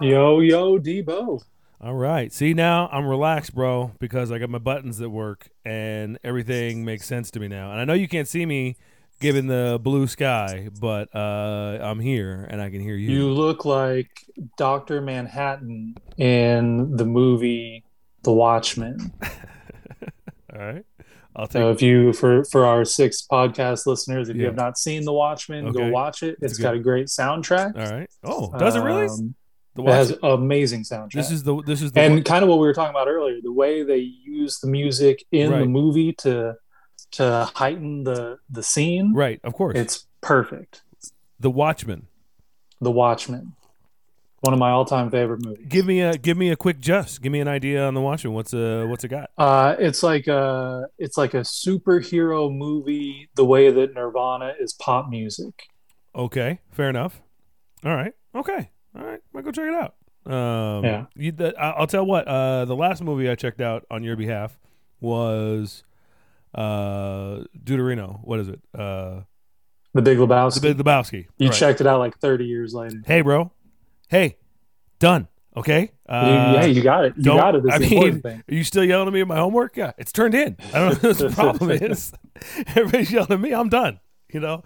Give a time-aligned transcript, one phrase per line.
[0.00, 1.42] Yo, Yo, Debo.
[1.80, 2.32] All right.
[2.32, 7.06] See now I'm relaxed, bro, because I got my buttons that work and everything makes
[7.06, 7.70] sense to me now.
[7.70, 8.76] And I know you can't see me
[9.20, 13.10] given the blue sky, but uh, I'm here and I can hear you.
[13.10, 14.08] You look like
[14.56, 15.00] Dr.
[15.00, 17.84] Manhattan in the movie
[18.22, 19.12] The Watchmen.
[20.52, 20.84] All right.
[21.34, 24.78] I'll take So if you for for our six podcast listeners, if you have not
[24.78, 25.78] seen The Watchmen, Okay.
[25.78, 26.36] go watch it.
[26.40, 27.76] It's It's got a great soundtrack.
[27.76, 28.08] All right.
[28.24, 29.06] Oh, does it really?
[29.06, 29.34] Um,
[29.76, 31.12] The it has amazing soundtrack.
[31.12, 33.40] This is the this is the and kind of what we were talking about earlier,
[33.42, 36.54] the way they use the music in the movie to
[37.12, 39.12] to heighten the the scene.
[39.14, 39.78] right, of course.
[39.78, 40.82] It's perfect.
[41.38, 42.06] the Watchmen.
[42.80, 43.54] The Watchmen,
[44.40, 45.66] one of my all-time favorite movies.
[45.68, 47.22] Give me a give me a quick just.
[47.22, 48.34] Give me an idea on the Watchmen.
[48.34, 49.30] What's uh what's it got?
[49.38, 53.28] Uh, it's like a it's like a superhero movie.
[53.34, 55.68] The way that Nirvana is pop music.
[56.14, 57.20] Okay, fair enough.
[57.84, 58.12] All right.
[58.34, 58.70] Okay.
[58.96, 59.20] All right.
[59.34, 59.94] I'll go check it out.
[60.32, 61.06] Um, Yeah.
[61.14, 62.26] You, the, I'll tell what.
[62.26, 64.58] Uh, the last movie I checked out on your behalf
[65.00, 65.84] was
[66.54, 68.20] uh, Duderino.
[68.22, 68.60] What is it?
[68.74, 69.20] Uh,
[69.94, 70.54] The Big Lebowski.
[70.60, 71.26] the Big Lebowski.
[71.38, 71.56] you Right.
[71.56, 73.02] checked it out like 30 years later.
[73.06, 73.52] Hey, bro.
[74.08, 74.36] Hey,
[74.98, 75.28] done.
[75.56, 75.90] Okay.
[76.08, 77.14] Uh, yeah, you got it.
[77.16, 77.64] You got it.
[77.64, 78.42] It's I mean, thing.
[78.50, 79.76] Are you still yelling at me at my homework?
[79.76, 80.56] Yeah, it's turned in.
[80.74, 82.12] I don't know what the problem is.
[82.68, 83.52] Everybody's yelling at me.
[83.54, 83.98] I'm done.
[84.32, 84.62] You know.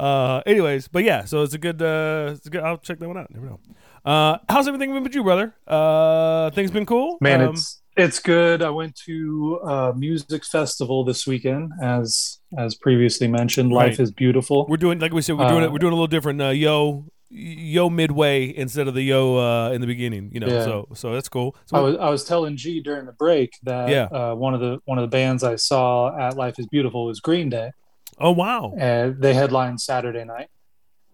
[0.00, 1.80] Uh, anyways, but yeah, so it's a good.
[1.82, 2.62] Uh, it's a good.
[2.62, 3.30] I'll check that one out.
[3.30, 3.60] Never know.
[4.04, 5.54] Uh, how's everything been with you, brother?
[5.66, 7.18] Uh, things been cool.
[7.20, 8.62] Man, Um, it's it's good.
[8.62, 13.72] I went to a music festival this weekend, as as previously mentioned.
[13.72, 14.00] Life Right.
[14.00, 14.64] is beautiful.
[14.70, 15.36] we're doing like we said.
[15.36, 15.68] We're doing it.
[15.68, 16.40] uh, We're doing a little different.
[16.40, 20.30] Uh, yo, yo, midway instead of the yo uh, in the beginning.
[20.32, 20.46] You know.
[20.48, 20.64] Yeah.
[20.64, 21.54] So so that's cool.
[21.66, 24.04] So I was I was telling G during the break that Yeah.
[24.04, 27.20] uh, one of the one of the bands I saw at Life is Beautiful was
[27.20, 27.72] Green Day.
[28.20, 28.74] Oh wow.
[28.76, 30.48] and they headlined Saturday night.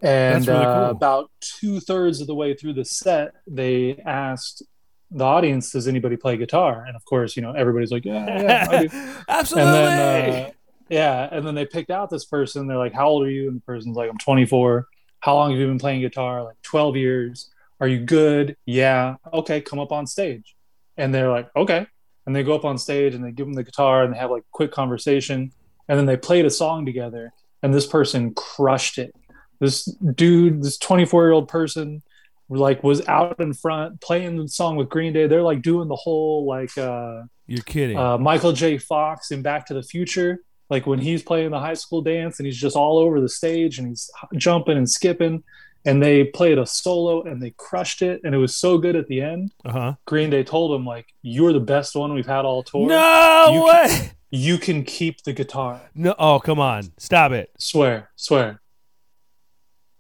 [0.03, 4.63] And really uh, about two thirds of the way through the set, they asked
[5.11, 8.67] the audience, "Does anybody play guitar?" And of course, you know everybody's like, "Yeah, yeah,
[8.69, 9.71] I do." Absolutely.
[9.73, 10.51] and then, uh,
[10.89, 12.67] yeah, and then they picked out this person.
[12.67, 14.87] They're like, "How old are you?" And the person's like, "I'm 24."
[15.21, 16.45] How long have you been playing guitar?
[16.45, 17.51] Like 12 years.
[17.81, 18.57] Are you good?
[18.65, 19.17] Yeah.
[19.33, 20.55] Okay, come up on stage.
[20.97, 21.87] And they're like, "Okay."
[22.27, 24.31] And they go up on stage and they give them the guitar and they have
[24.31, 25.53] like quick conversation.
[25.89, 27.33] And then they played a song together.
[27.63, 29.15] And this person crushed it.
[29.61, 32.03] This dude, this 24 year old person,
[32.49, 35.27] like was out in front playing the song with Green Day.
[35.27, 37.97] They're like doing the whole like uh You're kidding.
[37.97, 38.79] uh, Michael J.
[38.79, 42.47] Fox in Back to the Future, like when he's playing the high school dance and
[42.47, 45.43] he's just all over the stage and he's jumping and skipping.
[45.87, 49.07] And they played a solo and they crushed it, and it was so good at
[49.07, 49.53] the end.
[49.65, 49.95] Uh huh.
[50.05, 52.89] Green Day told him like, "You're the best one we've had all tour.
[52.89, 54.11] No You way.
[54.31, 55.81] You can keep the guitar.
[55.95, 56.15] No.
[56.19, 56.93] Oh come on.
[56.99, 57.51] Stop it.
[57.59, 58.61] Swear, swear."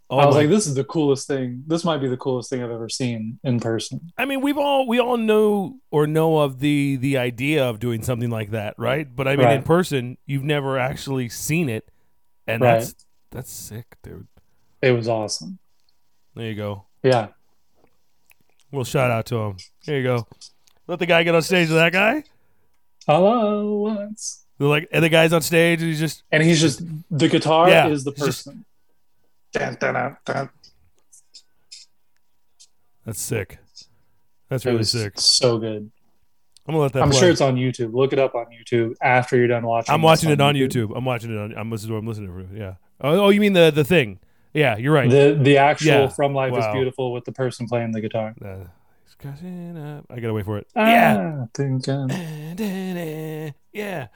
[0.08, 1.64] Oh, I was my like, "This is the coolest thing.
[1.66, 4.86] This might be the coolest thing I've ever seen in person." I mean, we've all
[4.86, 9.08] we all know or know of the the idea of doing something like that, right?
[9.14, 11.88] But I mean, in person, you've never actually seen it,
[12.46, 12.78] and Right.
[12.80, 12.94] that's
[13.30, 14.28] that's sick, dude.
[14.80, 15.58] It was awesome.
[16.36, 16.84] There you go.
[17.02, 17.28] Yeah,
[18.70, 19.56] Well, shout out to him.
[19.86, 20.26] There you go.
[20.86, 22.22] Let the guy get on stage with that guy.
[23.06, 26.82] Hello once, They're like, and the guy's on stage, and he's just and he's just
[27.10, 28.64] the guitar Yeah, is the it's just- person.
[29.52, 30.50] Dun, dun, dun, dun.
[33.04, 33.58] that's sick.
[34.48, 35.14] That's really was sick.
[35.16, 35.90] so good.
[36.68, 37.02] I'm gonna let that.
[37.02, 37.20] I'm play.
[37.20, 37.94] sure it's on YouTube.
[37.94, 39.94] Look it up on YouTube after you're done watching.
[39.94, 40.92] I'm watching it on YouTube.
[40.96, 41.56] I'm watching it on.
[41.56, 41.96] I'm listening.
[41.96, 42.58] I'm listening to it.
[42.58, 42.74] Yeah.
[43.00, 44.18] Oh, oh, you mean the the thing?
[44.52, 45.08] Yeah, you're right.
[45.08, 46.08] The the actual Yeah.
[46.08, 48.34] From Life is Beautiful with the person playing the guitar.
[48.44, 48.64] Uh,
[49.22, 50.06] it's up.
[50.10, 50.66] I gotta wait for it.
[50.76, 51.44] Ah, Yeah.
[51.54, 52.08] think I'm-
[53.72, 53.72] Yeah.
[53.72, 54.06] Yeah.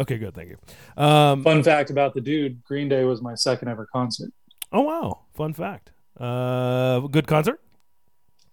[0.00, 0.34] Okay, good.
[0.34, 1.02] Thank you.
[1.02, 4.30] Um, Fun fact about the dude: Green Day was my second ever concert.
[4.72, 5.92] oh wow, fun fact.
[6.18, 7.60] Uh, good concert.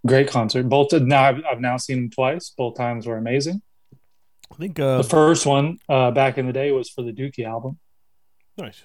[0.05, 0.69] Great concert.
[0.69, 2.51] Both now I've, I've now seen them twice.
[2.55, 3.61] Both times were amazing.
[4.51, 7.45] I think uh, The first one uh, back in the day was for the Dookie
[7.45, 7.77] album.
[8.57, 8.83] nice.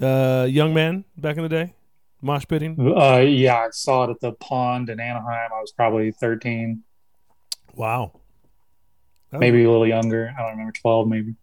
[0.00, 1.74] Uh, young man back in the day,
[2.22, 2.76] mosh pitting.
[2.96, 5.50] Uh, yeah, I saw it at the pond in Anaheim.
[5.54, 6.82] I was probably 13,
[7.74, 8.12] Wow,
[9.30, 10.32] That- maybe a little younger.
[10.38, 11.34] I don't remember, 12 maybe.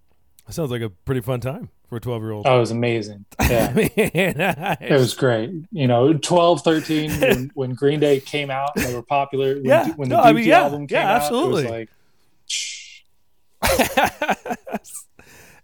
[0.48, 2.48] that sounds like a pretty fun time for a 12 year old.
[2.48, 3.26] Oh, it was amazing.
[3.50, 3.74] Yeah.
[4.80, 5.50] It was great.
[5.72, 9.56] You know, 12, 13, when, when Green Day came out and they were popular.
[9.56, 9.90] When, Yeah.
[9.96, 10.62] when the No, I mean, yeah.
[10.62, 11.62] album came Yeah, out, absolutely.
[11.64, 11.90] it was like,
[12.46, 13.02] shh.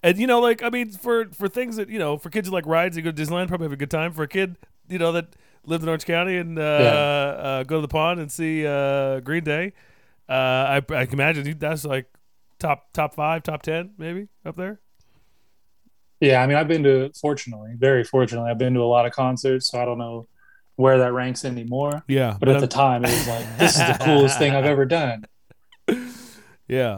[0.04, 2.54] and you know, like I mean, for for things that you know, for kids who
[2.54, 4.12] like rides, you go to Disneyland, probably have a good time.
[4.12, 4.56] For a kid,
[4.90, 5.36] you know, that
[5.66, 9.44] lived in Orange County and uh, uh, go to the pond and see uh, Green
[9.44, 9.74] Day,
[10.30, 12.06] uh, I, I can imagine that's like
[12.60, 14.80] top top five, top ten, maybe up there.
[16.22, 19.12] Yeah, I mean, I've been to fortunately, very fortunately, I've been to a lot of
[19.12, 20.28] concerts, so I don't know
[20.78, 22.04] where that ranks anymore.
[22.08, 24.86] Yeah, But at the time, it was like, this is the coolest thing I've ever
[24.86, 25.26] done.
[26.68, 26.98] Yeah.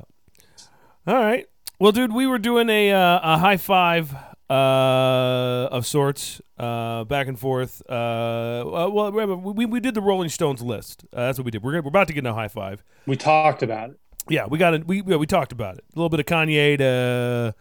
[1.06, 1.46] All right.
[1.78, 4.16] Well, dude, we were doing a uh, a high five
[4.50, 7.82] uh, of sorts, uh, back and forth.
[7.90, 11.06] Uh, uh, well, remember, we we did the Rolling Stones list.
[11.14, 11.64] Uh, that's what we did.
[11.64, 12.84] We're gonna, we're about to get a high five.
[13.06, 14.00] We talked about it.
[14.30, 14.88] Yeah, we got it.
[14.88, 15.84] We yeah, we talked about it.
[15.94, 17.56] A little bit of Kanye to.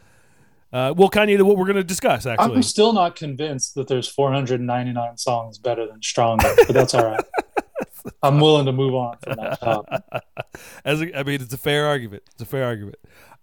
[0.72, 2.56] Uh, well, Kanye to what we're gonna discuss actually.
[2.56, 7.24] I'm still not convinced that there's 499 songs better than Stronger, but that's all right.
[8.22, 10.02] I'm willing to move on from that topic.
[10.84, 12.22] As a, I mean, it's a fair argument.
[12.32, 12.96] It's a fair argument.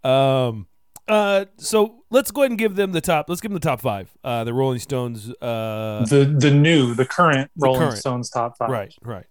[0.04, 0.68] Um,
[1.08, 3.28] uh, so let's go ahead and give them the top.
[3.30, 4.10] Let's give them the top five.
[4.24, 5.30] Uh, the Rolling Stones.
[5.42, 7.98] Uh, The the new, the current Rolling current.
[7.98, 8.70] Stones top five.
[8.70, 9.26] right, right.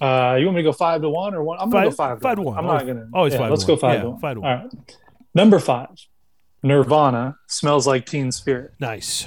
[0.00, 1.58] Uh, you want me to go five to one or one?
[1.60, 2.54] I'm gonna go five to five to one.
[2.56, 2.64] one.
[2.64, 3.06] I'm Always- not gonna.
[3.14, 3.76] always yeah, five Let's one.
[3.76, 4.20] go five Yeah, to one.
[4.20, 4.96] five to All right.
[5.34, 5.88] Number five,
[6.62, 8.72] Nirvana smells like Teen Spirit.
[8.80, 9.26] Nice,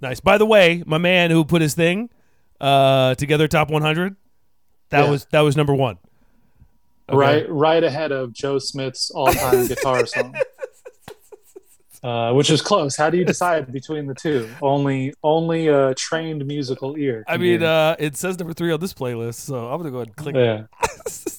[0.00, 0.20] nice.
[0.20, 2.10] By the way, my man who put his thing
[2.60, 4.16] uh, together, top 100.
[4.90, 5.10] That Yeah.
[5.10, 5.98] was that was number one.
[7.10, 7.16] Okay.
[7.16, 10.34] Right, right ahead of Joe Smith's all-time guitar song.
[12.02, 12.96] Uh, which is close.
[12.96, 14.48] How do you decide between the two?
[14.62, 17.24] Only, only a trained musical ear.
[17.26, 20.08] I mean, uh, it says number three on this playlist, so I'm gonna go ahead
[20.08, 20.34] and click.
[20.36, 20.62] yeah.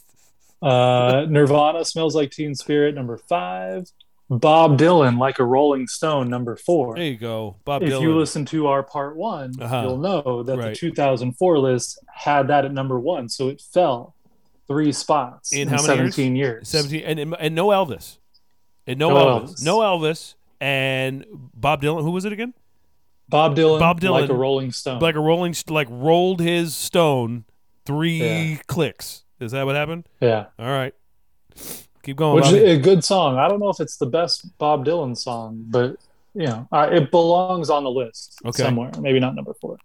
[0.62, 2.94] Uh, Nirvana smells like Teen Spirit.
[2.96, 3.90] Number five.
[4.30, 6.30] Bob Dylan, like a Rolling Stone.
[6.30, 6.96] Number four.
[6.96, 8.02] There you go, Bob Dylan if Dylan.
[8.02, 9.84] you listen to our part one, Uh-huh.
[9.86, 10.70] you'll know that Right.
[10.72, 14.14] the 2004 list had that at number one, so it fell
[14.68, 16.68] three spots In in, how many 17 years.
[16.68, 18.18] 17 and and no Elvis,
[18.86, 19.50] and no, No Elvis.
[19.54, 19.64] Elvis.
[19.64, 22.02] no Elvis, and Bob Dylan.
[22.04, 22.54] Who was it again?
[23.28, 25.00] Bob Dylan, Bob Dylan, like a Rolling Stone.
[25.00, 27.46] Like a rolling, like rolled his stone
[27.86, 28.18] three
[28.54, 28.58] Yeah.
[28.68, 29.24] clicks.
[29.40, 30.08] Is that what happened?
[30.20, 30.94] yeah, All right,
[32.04, 32.36] keep going.
[32.36, 33.38] which is a good song.
[33.38, 35.98] I don't know if it's the best Bob Dylan song, but
[36.34, 38.64] you know, it belongs on the list Okay.
[38.64, 38.92] somewhere.
[39.00, 39.78] Maybe not number four.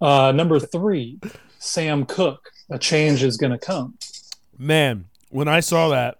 [0.00, 1.18] Uh, number three,
[1.58, 2.50] Sam Cooke.
[2.70, 3.98] A change is gonna come.
[4.56, 6.18] Man, when I saw that,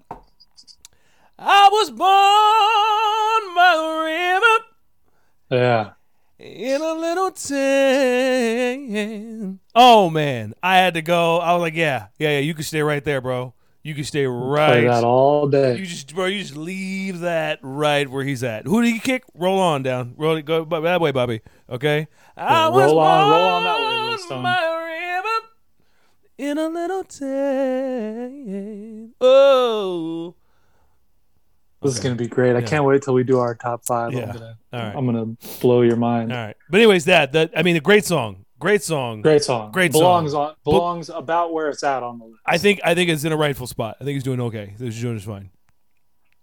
[1.46, 3.90] I was born by the
[5.50, 5.90] river Yeah,
[6.38, 9.60] in a little town.
[9.74, 11.40] Oh man, I had to go.
[11.40, 12.38] I was like, yeah, yeah, yeah.
[12.38, 13.52] You can stay right there, bro.
[13.82, 14.70] You can stay right.
[14.72, 15.76] play that all day.
[15.76, 18.66] You just, bro, you just leave that right where he's at.
[18.66, 19.24] Who did he kick?
[19.34, 20.14] Roll on down.
[20.16, 20.46] Roll it.
[20.46, 21.42] Go that way, Bobby.
[21.68, 22.08] Okay.
[22.38, 24.76] I was roll on- roll on that way, born by a
[25.18, 25.38] river
[26.38, 29.12] in a little town.
[29.20, 30.36] Oh.
[31.84, 32.56] This is gonna be great.
[32.56, 34.12] I can't wait till we do our top five.
[34.12, 34.22] Yeah.
[34.22, 34.96] I'm gonna, All right.
[34.96, 36.32] I'm gonna blow your mind.
[36.32, 36.56] All right.
[36.70, 38.44] But anyways, that that I mean, a great song.
[38.58, 39.20] Great song.
[39.20, 39.70] Great song.
[39.72, 40.48] Great belongs song.
[40.48, 42.38] on belongs about where it's at on the list.
[42.46, 43.96] I think I think it's in a rightful spot.
[44.00, 44.74] I think he's doing okay.
[44.78, 45.50] He's doing just fine.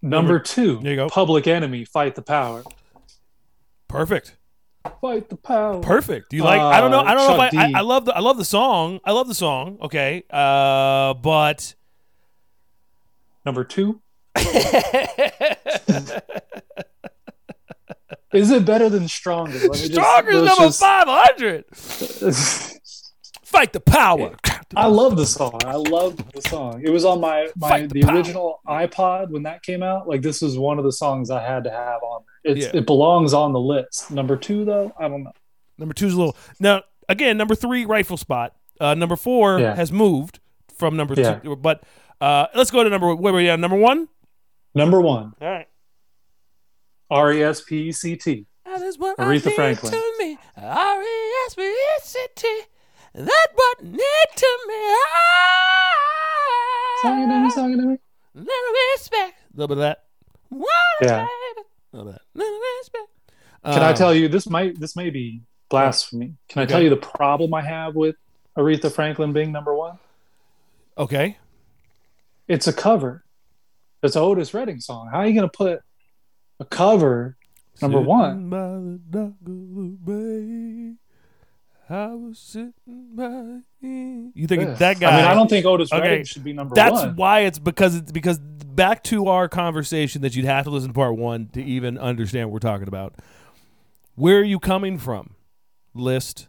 [0.03, 1.09] Number two, There you go.
[1.09, 2.63] Public Enemy, Fight the Power.
[3.87, 4.35] Perfect.
[4.99, 5.79] Fight the power.
[5.79, 6.29] Perfect.
[6.29, 6.59] Do you like?
[6.59, 7.01] I don't know.
[7.01, 7.81] I don't know Chuck I, I.
[7.81, 8.15] love the.
[8.15, 8.99] I love the song.
[9.05, 9.77] I love the song.
[9.81, 10.23] Okay.
[10.29, 11.75] Uh, but
[13.45, 14.01] Number two,
[18.33, 19.53] is it better than Stronger?
[19.53, 21.65] Let me just- Stronger is number just- five hundred.
[23.43, 24.37] Fight the power.
[24.77, 25.59] I love the song.
[25.65, 26.81] I love the song.
[26.85, 30.07] It was on my my the the, original iPod when that came out.
[30.07, 32.69] Like this was one of the songs I had to have on Yeah.
[32.73, 34.09] It belongs on the list.
[34.09, 35.33] Number two, though, I don't know.
[35.77, 36.37] Number two's a little.
[36.61, 38.55] Now again, number three rightful spot.
[38.79, 39.75] Uh, number four Yeah.
[39.75, 40.39] has moved
[40.77, 41.39] from number Yeah.
[41.39, 41.57] two.
[41.57, 41.83] But
[42.21, 43.13] uh, let's go to number.
[43.13, 43.59] Where were we at?
[43.59, 44.07] Number one.
[44.73, 45.67] Number one, All right.
[47.09, 48.45] R E S P E C T.
[48.65, 49.91] That is what Aretha I need Franklin.
[49.91, 50.37] to me.
[50.57, 52.61] R-E-S-P-E-C-T.
[53.15, 54.95] That what need to me.
[57.01, 57.97] Song it to me, song it to me.
[58.33, 59.33] Little respect.
[59.53, 60.03] A little bit of that.
[60.49, 60.69] What
[61.01, 61.25] Yeah.
[61.25, 62.21] A little bit.
[62.33, 63.07] Little respect.
[63.65, 66.35] Can I Um, tell you this might this may be blasphemy?
[66.47, 68.15] Can I tell you the problem I have with
[68.57, 69.99] Aretha Franklin being number one?
[70.97, 71.37] Okay.
[72.47, 73.25] It's a cover.
[74.03, 75.09] It's an Otis Redding song.
[75.11, 75.81] How are you going to put
[76.59, 77.37] a cover
[77.81, 78.49] number Sitting one?
[78.49, 80.95] by the dock of the bay.
[81.93, 82.73] I was sitting
[83.13, 83.59] by.
[83.81, 84.77] You think Ugh.
[84.77, 85.11] that guy?
[85.11, 86.01] I mean, I don't think Otis Okay.
[86.01, 87.07] Redding should be number That's one.
[87.07, 90.89] That's why it's because it's because back to our conversation that you'd have to listen
[90.89, 93.15] to part one to even understand what we're talking about.
[94.15, 95.35] Where are you coming from?
[95.93, 96.47] List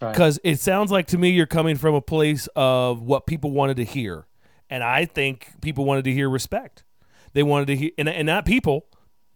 [0.00, 3.76] because it sounds like to me you're coming from a place of what people wanted
[3.76, 4.26] to hear,
[4.70, 6.84] and I think people wanted to hear respect.
[7.32, 8.86] They wanted to hear, and, and not people,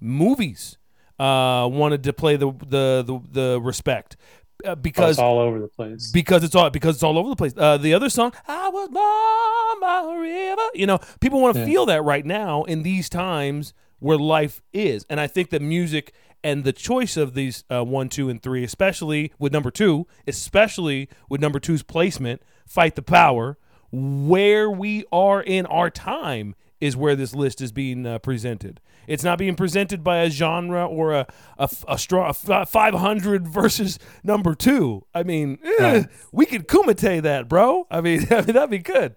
[0.01, 0.79] movies
[1.19, 4.17] uh, wanted to play the the the, the respect
[4.65, 6.11] uh, because it's all over the place.
[6.13, 7.55] because it's all because it's all over the place.
[7.57, 11.67] Uh, the other song, "I Was Born by River," you know, people want to Yeah.
[11.67, 15.07] feel that right now in these times where life is.
[15.09, 16.13] And I think that music
[16.43, 21.09] and the choice of these uh, one, two, and three, especially with number two, especially
[21.31, 23.57] with number two's placement, fight the power,
[23.95, 28.81] where we are in our time is where this list is being uh, presented.
[29.07, 31.27] It's not being presented by a genre or a
[31.59, 35.07] a, a strong a 500 versus number two.
[35.15, 36.07] I mean, eh, Right.
[36.33, 37.87] we could kumite that, bro.
[37.91, 39.15] I mean, I mean that'd be good.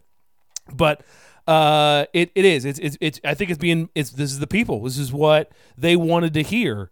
[0.74, 1.02] But
[1.48, 2.66] uh, it it is.
[2.66, 3.20] It's, it's it's.
[3.24, 3.90] I think it's being.
[3.96, 4.84] It's this is the people.
[4.84, 6.92] This is what they wanted to hear.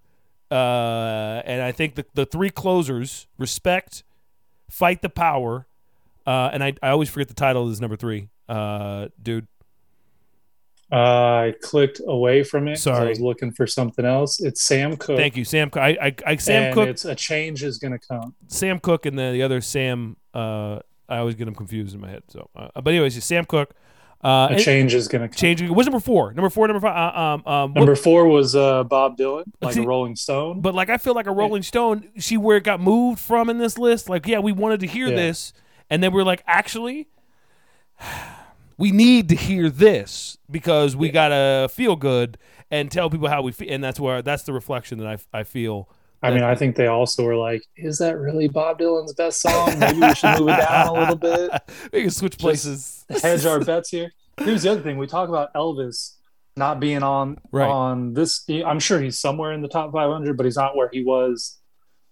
[0.49, 4.03] Uh, and I think the the three closers respect,
[4.69, 5.67] fight the power,
[6.25, 8.29] uh, and I I always forget the title is number three.
[8.49, 9.47] Uh, dude.
[10.91, 12.77] Uh, I clicked away from it.
[12.77, 13.07] Sorry.
[13.07, 14.39] I was looking for something else.
[14.39, 15.17] It's Sam Cooke.
[15.17, 15.69] Thank you, Sam.
[15.71, 15.81] Cook.
[15.81, 18.35] I, I, I Sam and Cook, it's a change is gonna come.
[18.47, 20.15] Sam Cooke, and the, the other Sam.
[20.33, 20.79] Uh,
[21.09, 22.23] I always get them confused in my head.
[22.29, 23.73] So, uh, but anyways, Sam Cooke.
[24.23, 25.35] Uh, A change is gonna come.
[25.35, 25.73] changing.
[25.73, 26.33] What's number four?
[26.33, 26.67] Number four.
[26.67, 26.95] Number five.
[27.15, 30.61] Uh, um, um, what- Number four was uh, Bob Dylan, like See- a Rolling Stone.
[30.61, 33.57] But like I feel like a Rolling Stone, see where it got moved from in
[33.59, 34.07] this list.
[34.09, 35.15] Like, yeah, we wanted to hear Yeah.
[35.15, 35.53] this,
[35.89, 37.07] and then we're like, actually,
[38.77, 42.37] we need to hear this because we gotta feel good
[42.71, 45.43] and tell people how we feel, and that's where that's the reflection that I I
[45.43, 45.89] feel.
[46.23, 49.77] I mean, I think they also were like, "Is that really Bob Dylan's best song?
[49.79, 51.51] Maybe we should move it down a little bit,
[51.93, 53.05] we can switch places.
[53.21, 56.15] hedge our bets here." Here's the other thing: we talk about Elvis
[56.57, 57.69] not being on Right.
[57.69, 58.43] on this.
[58.49, 61.59] I'm sure he's somewhere in the top 500, but he's not where he was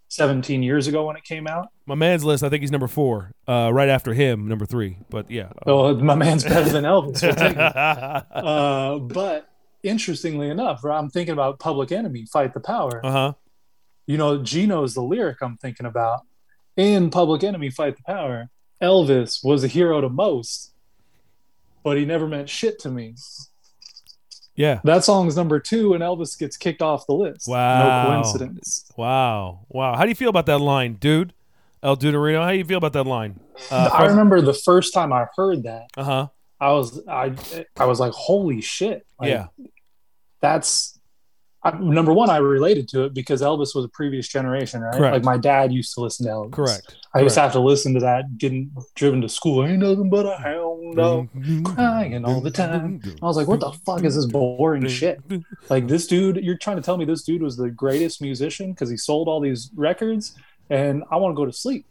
[0.09, 1.67] 17 years ago when it came out.
[1.85, 2.43] My man's list.
[2.43, 4.99] I think he's number four, uh, right after him, number three.
[5.09, 5.49] But yeah.
[5.65, 7.21] So my man's better than Elvis.
[7.21, 8.43] We'll.
[8.43, 9.49] Uh, but
[9.83, 13.33] interestingly enough, I'm thinking about Public Enemy, "Fight the Power." uh huh.
[14.05, 16.21] you know, Gino's the lyric I'm thinking about.
[16.75, 18.49] In Public Enemy Fight the Power,
[18.81, 20.73] Elvis was a hero to most,
[21.83, 23.15] but he never meant shit to me.
[24.55, 24.79] Yeah.
[24.83, 27.47] That song's number two, and Elvis gets kicked off the list.
[27.47, 28.03] Wow.
[28.03, 28.91] No coincidence.
[28.95, 29.65] Wow.
[29.69, 29.95] Wow.
[29.95, 31.33] How do you feel about that line, dude?
[31.83, 33.39] El Duderino, how do you feel about that line?
[33.69, 36.27] Uh, I remember the first time I heard that, Uh huh.
[36.59, 37.33] I was I
[37.77, 39.05] I was like, holy shit.
[39.19, 39.47] Like, Yeah.
[40.41, 40.99] That's
[41.65, 44.93] I, number one, I related to it because Elvis was a previous generation, right?
[44.93, 45.13] Correct.
[45.13, 46.51] Like my dad used to listen to Elvis.
[46.51, 46.95] Correct.
[47.13, 49.65] I used to have to listen to that getting driven to school.
[49.65, 51.29] Ain't nothing but a hound dog
[51.63, 53.01] crying all the time.
[53.21, 55.21] I was like, what the fuck is this boring shit?
[55.69, 58.89] Like this dude, you're trying to tell me this dude was the greatest musician because
[58.89, 60.35] he sold all these records,
[60.73, 61.85] and I want to go to sleep.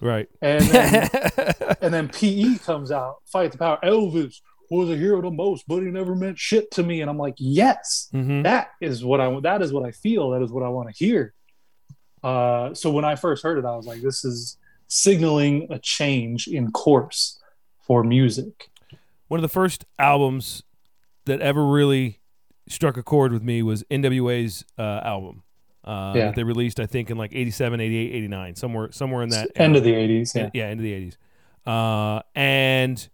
[0.00, 0.28] Right.
[0.40, 1.10] And then,
[1.82, 3.78] and then PE comes out, fight the power.
[3.82, 4.40] Elvis
[4.70, 7.00] was a hero the most, but he never meant shit to me.
[7.00, 10.30] And I'm like, yes, hmm that is what I that is what I feel.
[10.30, 11.34] That is what I want to hear.
[12.22, 16.46] Uh, so when I first heard it, I was like, this is signaling a change
[16.46, 17.38] in course
[17.80, 18.70] for music.
[19.28, 20.62] One of the first albums
[21.26, 22.20] that ever really
[22.68, 25.42] struck a chord with me was NWA's uh, album.
[25.88, 26.24] Uh, Yeah.
[26.26, 29.72] that they released, I think, in like 87, 88, 89, somewhere, somewhere in that End
[29.74, 29.78] era.
[29.78, 30.34] of the 80s.
[30.34, 30.50] Yeah.
[30.52, 31.16] yeah, into the eighties.
[31.66, 33.08] Uh, and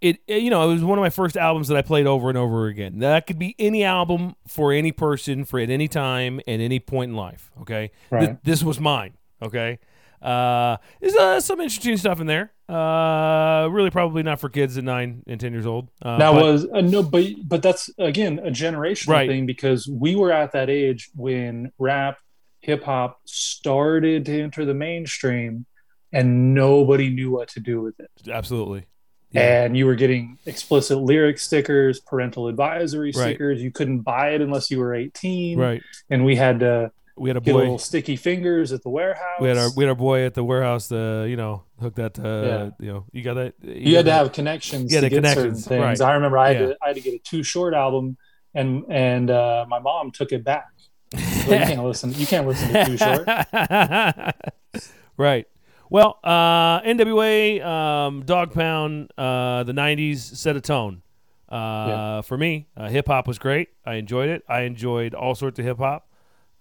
[0.00, 2.28] it, it- you know, it was one of my first albums that I played over
[2.28, 2.98] and over again.
[2.98, 7.10] That could be any album for any person for at any time at any point
[7.12, 7.50] in life.
[7.62, 9.14] Okay, Th- this was mine.
[9.42, 9.78] Okay,
[10.22, 12.52] uh, there's uh, some interesting stuff in there.
[12.68, 15.88] Uh, really, probably not for kids at nine and ten years old.
[16.02, 19.28] Uh, That but- was uh, no, but but that's again a generational Right.
[19.28, 22.18] thing because we were at that age when rap,
[22.60, 25.66] hip hop started to enter the mainstream,
[26.12, 28.10] and nobody knew what to do with it.
[28.30, 28.86] absolutely.
[29.32, 29.64] Yeah.
[29.64, 33.14] And you were getting explicit lyric stickers, parental advisory Right.
[33.30, 33.60] stickers.
[33.62, 35.82] You couldn't buy it unless you were eighteen, right.
[36.10, 37.76] and we had to We had a boy.
[37.78, 39.40] sticky fingers at the warehouse.
[39.40, 40.88] we had our we had our boy at the warehouse.
[40.88, 42.18] To, you know, hook that.
[42.18, 42.70] Uh, Yeah.
[42.86, 43.54] You know, you got that.
[43.62, 46.00] you had got to have connections Yeah, to get connections, certain things.
[46.00, 46.08] right.
[46.10, 46.66] I remember I had, Yeah.
[46.68, 48.16] to, I had to get a too short album,
[48.54, 50.68] and and uh, my mom took it back.
[51.14, 51.22] Like,
[51.60, 52.12] you can't listen.
[52.14, 53.26] You can't listen to too short.
[55.16, 55.46] right.
[55.88, 61.02] Well, uh, NWA, um, Dog Pound, uh, the '90s set a tone.
[61.48, 61.54] Uh,
[61.88, 62.20] Yeah.
[62.22, 63.68] For me, uh, hip hop was great.
[63.84, 64.42] I enjoyed it.
[64.48, 66.05] I enjoyed all sorts of hip hop.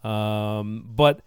[0.06, 1.22] Um, but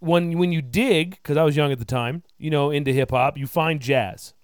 [0.00, 3.10] when when you dig, because I was young at the time, you know, into hip
[3.10, 4.34] hop, you find jazz.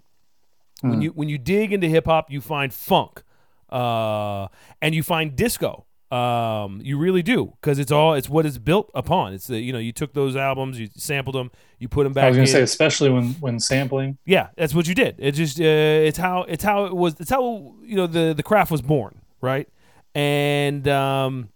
[0.81, 1.03] When Mm.
[1.03, 3.23] you when you dig into hip hop, you find funk,
[3.71, 4.47] uh,
[4.81, 5.85] and you find disco.
[6.11, 9.33] Um, you really do because it's all it's what it's built upon.
[9.33, 12.25] It's the you know you took those albums, you sampled them, you put them back.
[12.25, 12.57] I was going to in.
[12.57, 14.17] say, especially when when sampling.
[14.25, 15.15] Yeah, that's what you did.
[15.17, 17.15] It just uh, it's how it's how it was.
[17.19, 19.67] It's how you know the the craft was born, right?
[20.13, 21.49] And um,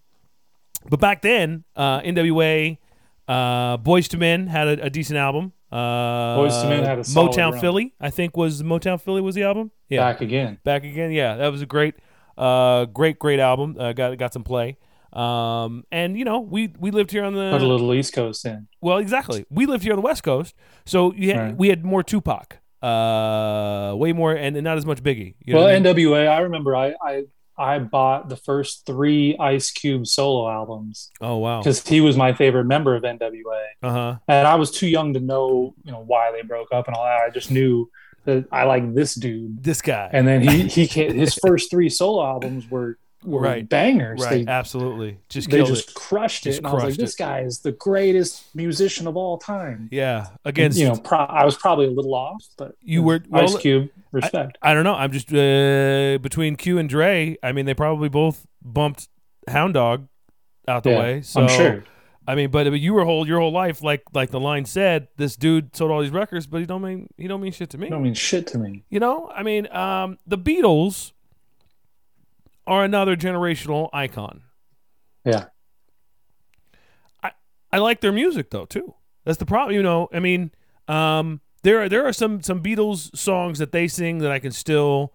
[0.89, 2.77] but back then, uh, NWA,
[3.27, 5.53] uh, Boyz II Men had a, a decent album.
[5.72, 7.60] Uh, Boyz II Men had a Motown run.
[7.60, 9.72] Philly, I think was Motown Philly was the album.
[9.89, 10.60] Yeah, Back again.
[10.63, 11.12] back again.
[11.12, 11.96] Yeah, that was a great.
[12.38, 13.75] Uh, great, great album.
[13.79, 14.77] Uh, got got some play.
[15.13, 18.44] Um, and you know, we we lived here on the Put a little East Coast
[18.44, 18.67] then.
[18.82, 19.46] well, exactly.
[19.50, 20.53] We lived here on the West Coast,
[20.86, 21.58] so had, Right.
[21.58, 25.36] we had more Tupac, uh, way more, and, and not as much Biggie.
[25.44, 25.96] You know well, what I mean?
[26.08, 26.27] NWA.
[26.27, 27.24] I remember I, I
[27.57, 32.33] I bought the first three Ice Cube solo albums oh wow, because he was my
[32.33, 36.03] favorite member of NWA, uh huh, and I was too young to know you know
[36.03, 37.21] why they broke up and all that.
[37.25, 37.89] I just knew
[38.25, 41.89] that I like this dude, this guy, and then he he came, his first three
[41.89, 42.97] solo albums were
[43.27, 43.67] were Right.
[43.67, 44.22] bangers.
[44.24, 45.93] right, They absolutely, just they just it.
[45.96, 47.17] crushed Just it, and I was like, this it.
[47.19, 49.89] guy is the greatest musician of all time.
[49.91, 53.43] Yeah, against you know, pro- I was probably a little off, but You were- well,
[53.43, 54.57] Ice Cube, respect.
[54.62, 54.96] I don't know.
[54.96, 57.38] I'm just uh, between Q and Dre.
[57.43, 59.10] I mean, they probably both bumped
[59.48, 60.07] Hound Dog
[60.67, 61.22] out the Yeah, way.
[61.22, 61.84] So I'm sure.
[62.29, 65.07] I mean, but, but you were whole your whole life, like like the line said,
[65.15, 67.77] this dude sold all these records, but he don't mean he don't mean shit to
[67.77, 67.86] me.
[67.88, 68.84] You don't mean shit to me.
[68.89, 71.13] You know, I mean, um, the Beatles
[72.67, 74.41] are another generational icon.
[75.25, 75.45] Yeah.
[77.24, 77.31] I
[77.71, 78.93] I like their music though too.
[79.25, 79.75] That's the problem.
[79.75, 80.51] You know, I mean,
[80.88, 84.51] um, there are there are some some Beatles songs that they sing that I can
[84.51, 85.13] still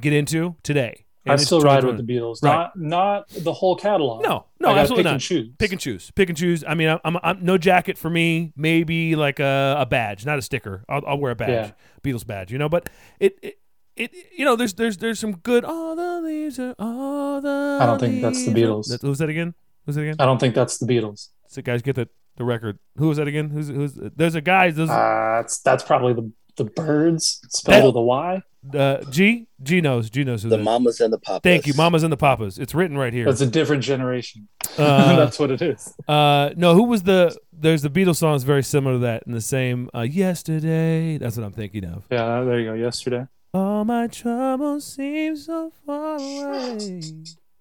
[0.00, 1.04] get into today.
[1.24, 2.68] I still ride with the Beatles, Right.
[2.74, 4.24] not not the whole catalog.
[4.24, 5.12] No, no, absolutely pick not.
[5.12, 5.48] and choose.
[5.56, 6.10] Pick and choose.
[6.16, 6.64] Pick and choose.
[6.66, 8.52] I mean, I'm, I'm, I'm no jacket for me.
[8.56, 10.84] Maybe like a, a badge, not a sticker.
[10.88, 11.70] I'll, I'll wear a badge, Yeah.
[12.02, 12.50] Beatles badge.
[12.50, 12.90] You know, but
[13.20, 13.58] it, it,
[13.96, 15.64] it, you know, there's, there's, there's some good.
[15.64, 17.78] All the leaves are all the.
[17.80, 18.88] I don't think that's the Beatles.
[18.88, 19.54] That, who's that again?
[19.86, 20.16] Who's that again?
[20.18, 21.28] I don't think that's the Beatles.
[21.48, 22.78] So guys, get the the record.
[22.96, 23.50] Who was that again?
[23.50, 23.92] Who's who's?
[23.94, 24.70] There's a guy.
[24.70, 28.42] There's Uh, that's that's probably the the Byrds spelled That- with a Y.
[28.74, 29.48] uh, G.
[29.62, 30.08] G knows.
[30.10, 30.48] G knows who.
[30.50, 30.64] The that is.
[30.64, 31.40] mamas and the papas.
[31.42, 32.58] Thank you, Mamas and the Papas.
[32.58, 33.24] It's written right here.
[33.24, 34.48] That's a different generation.
[34.78, 35.92] Uh, that's what it is.
[36.08, 37.36] Uh, no, who was the?
[37.52, 39.90] There's the Beatles songs very similar to that in the same.
[39.94, 41.18] Uh, yesterday.
[41.18, 42.04] That's what I'm thinking of.
[42.10, 42.74] Yeah, there you go.
[42.74, 43.26] Yesterday.
[43.54, 47.02] All my troubles seem so far away.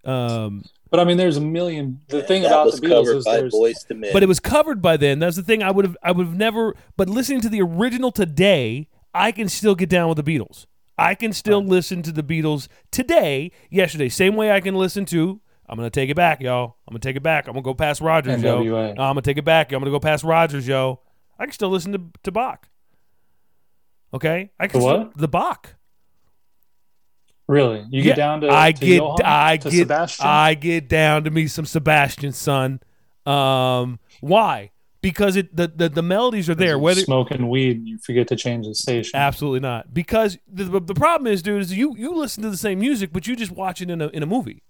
[0.06, 2.00] Um, But I mean, there's a million.
[2.08, 4.10] The thing about was the Beatles is there's Boyz II Men.
[4.14, 5.20] but it was covered by then.
[5.20, 5.62] That's the thing.
[5.62, 5.98] I would have.
[6.02, 6.76] I would have never.
[6.96, 10.66] But listening to the original today, I can still get down with the Beatles.
[10.98, 15.42] I can still listen to the Beatles today, yesterday, same way I can listen to.
[15.68, 16.78] I'm gonna take it back, y'all.
[16.88, 17.48] I'm gonna take it back.
[17.48, 18.62] I'm gonna go past Rogers, yo.
[18.64, 18.90] NWA.
[18.92, 19.72] I'm gonna take it back.
[19.72, 19.78] yo.
[19.78, 21.00] I'm gonna go past Rogers, yo.
[21.40, 22.68] I can still listen to to Bach.
[24.14, 25.18] Okay, I can The still- what?
[25.18, 25.76] the Bach.
[27.52, 29.26] Really, you Yeah, get down to I to get Johann?
[29.26, 30.26] I to get Sebastian?
[30.26, 32.80] I get down to me some Sebastian son.
[33.26, 34.72] Um, why?
[35.02, 36.80] Because it the, the the melodies are there.
[36.80, 39.20] Whether smoking weed, and you forget to change the station.
[39.20, 39.94] absolutely not.
[39.94, 43.12] Because the, the the problem is, dude, is you you listen to the same music,
[43.12, 44.64] but you just watch it in a in a movie.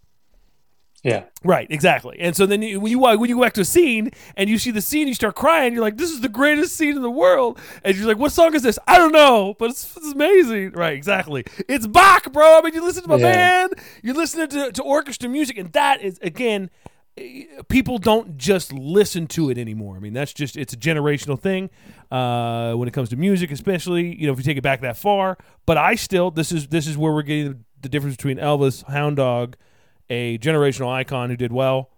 [1.04, 2.18] Yeah, Right, exactly.
[2.20, 4.60] And so then you, when you when you go back to a scene and you
[4.60, 5.74] see the scene, you start crying.
[5.74, 8.54] You're like, "This is the greatest scene in the world." And you're like, "What song
[8.54, 10.74] is this?" I don't know, but it's, it's amazing.
[10.74, 11.44] Right, exactly.
[11.68, 12.60] It's Bach, bro.
[12.60, 13.32] I mean, you listen to my Yeah.
[13.34, 13.70] man.
[14.04, 16.70] You're listening to, to orchestra music, and that is again,
[17.18, 19.96] eh, people don't just listen to it anymore.
[19.98, 21.72] I mean, that's just it's a generational thing
[22.12, 24.98] uh, when it comes to music, especially you know if you take it back that
[24.98, 25.40] far.
[25.66, 29.16] But I still this is this is where we're getting the difference between Elvis, Hound
[29.18, 29.58] Dog,
[30.12, 31.90] a generational icon who did well,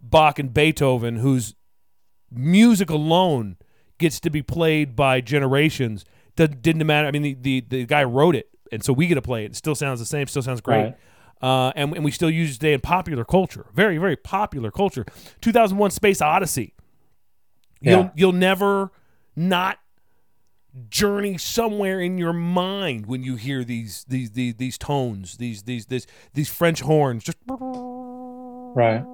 [0.00, 1.54] Bach and Beethoven, whose
[2.30, 3.56] music alone
[3.98, 6.04] gets to be played by generations.
[6.36, 7.06] That didn't matter.
[7.06, 9.52] I mean, the, the, the guy wrote it, and so we get to play it.
[9.52, 10.82] It still sounds the same, still sounds great.
[10.82, 10.96] Right.
[11.40, 13.66] Uh, and, and we still use it today in popular culture.
[13.74, 15.04] Very, very popular culture.
[15.40, 16.74] 2001 Space Odyssey.
[17.80, 18.10] You'll, Yeah.
[18.14, 18.92] you'll never
[19.36, 19.78] not
[20.88, 25.86] journey somewhere in your mind when you hear these these these, these tones, these these
[25.86, 29.04] these these French horns just right.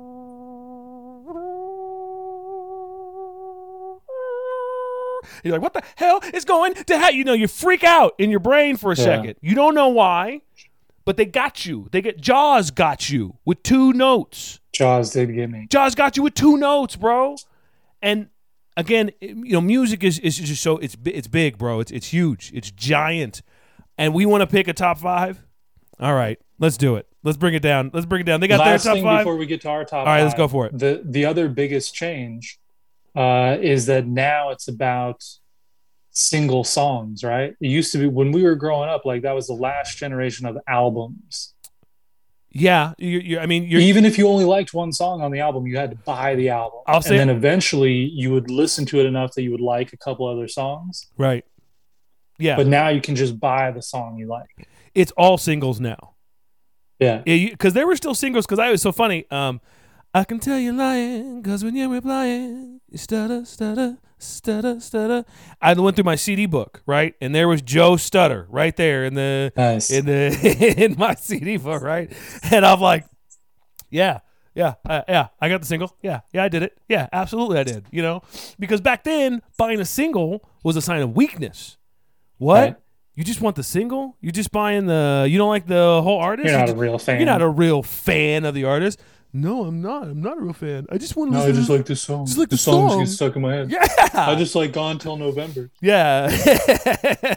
[5.45, 7.17] You're like, what the hell is going to happen?
[7.17, 9.05] You know, you freak out in your brain for a Yeah.
[9.05, 9.35] second.
[9.41, 10.41] You don't know why,
[11.05, 11.89] but they got you.
[11.93, 14.61] They get Jaws got you with two notes.
[14.73, 15.67] Jaws did get me.
[15.71, 17.37] Jaws got you with two notes, bro.
[18.03, 18.29] And
[18.79, 21.81] again, you know, music is, is just so it's it's big, bro.
[21.81, 22.51] It's it's huge.
[22.55, 23.43] It's giant.
[23.99, 25.45] And we want to pick a top five.
[25.99, 27.07] All right, let's do it.
[27.25, 27.91] Let's bring it down.
[27.93, 28.41] Let's bring it down.
[28.41, 29.21] They got Last their top five.
[29.21, 30.07] before we get to our top.
[30.07, 30.79] All right, let's go for it.
[30.79, 32.59] The the other biggest change
[33.15, 35.25] uh, is that now it's about
[36.11, 37.25] single songs.
[37.25, 37.55] Right?
[37.61, 40.47] It used to be when we were growing up, like that was the last generation
[40.47, 41.55] of albums.
[42.51, 45.41] Yeah, you, you, I mean, you're Even if you only liked one song on the
[45.41, 46.81] album, you had to buy the album.
[46.87, 49.97] I'll and then eventually you would listen to it enough that you would like a
[49.97, 51.07] couple other songs.
[51.17, 51.45] right.
[52.41, 54.69] Yeah, But now you can just buy the song you like.
[54.95, 56.15] it's all singles now.
[57.01, 57.23] Yeah.
[57.27, 58.47] Yeah, because there were still singles.
[58.47, 59.27] Because I was so funny.
[59.31, 59.61] Um,
[60.15, 65.25] I can tell you're lying, cause when you're replying, you stutter, stutter, stutter, stutter.
[65.61, 67.15] I went through my CD book, right?
[67.21, 69.91] And there was Joe Stutter right there in the Nice.
[69.91, 72.11] in the in my CD book, right?
[72.51, 73.05] And I'm like,
[73.91, 74.21] yeah,
[74.55, 75.95] yeah, uh, yeah, I got the single.
[76.03, 76.77] Yeah, yeah, I did it.
[76.89, 77.85] Yeah, absolutely, I did.
[77.91, 78.23] You know,
[78.59, 81.77] because back then buying a single was a sign of weakness.
[82.39, 82.61] What?
[82.61, 82.77] Right.
[83.15, 84.17] You just want the single?
[84.21, 85.27] You just buying the?
[85.29, 86.49] You don't like the whole artist?
[86.49, 87.17] You're You not a real fan.
[87.19, 89.01] You're not a real fan of the artist.
[89.33, 90.05] No, I'm not.
[90.05, 90.87] I'm not a real fan.
[90.91, 91.39] I just want to.
[91.39, 92.25] No, I just to- like this song.
[92.27, 93.01] Just like the the songs song.
[93.01, 93.71] get stuck in my head.
[93.71, 93.87] Yeah.
[94.15, 95.71] I just like Gone Till November.
[95.83, 96.29] Yeah.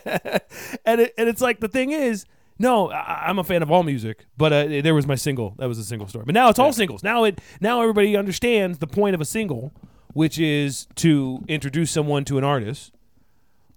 [0.85, 2.25] and it, and it's like the thing is,
[2.59, 5.55] no, I, I'm a fan of all music, but uh, there was my single.
[5.57, 6.25] That was a single story.
[6.25, 7.03] But now it's all singles.
[7.03, 9.73] Now it now everybody understands the point of a single,
[10.13, 12.93] which is to introduce someone to an artist,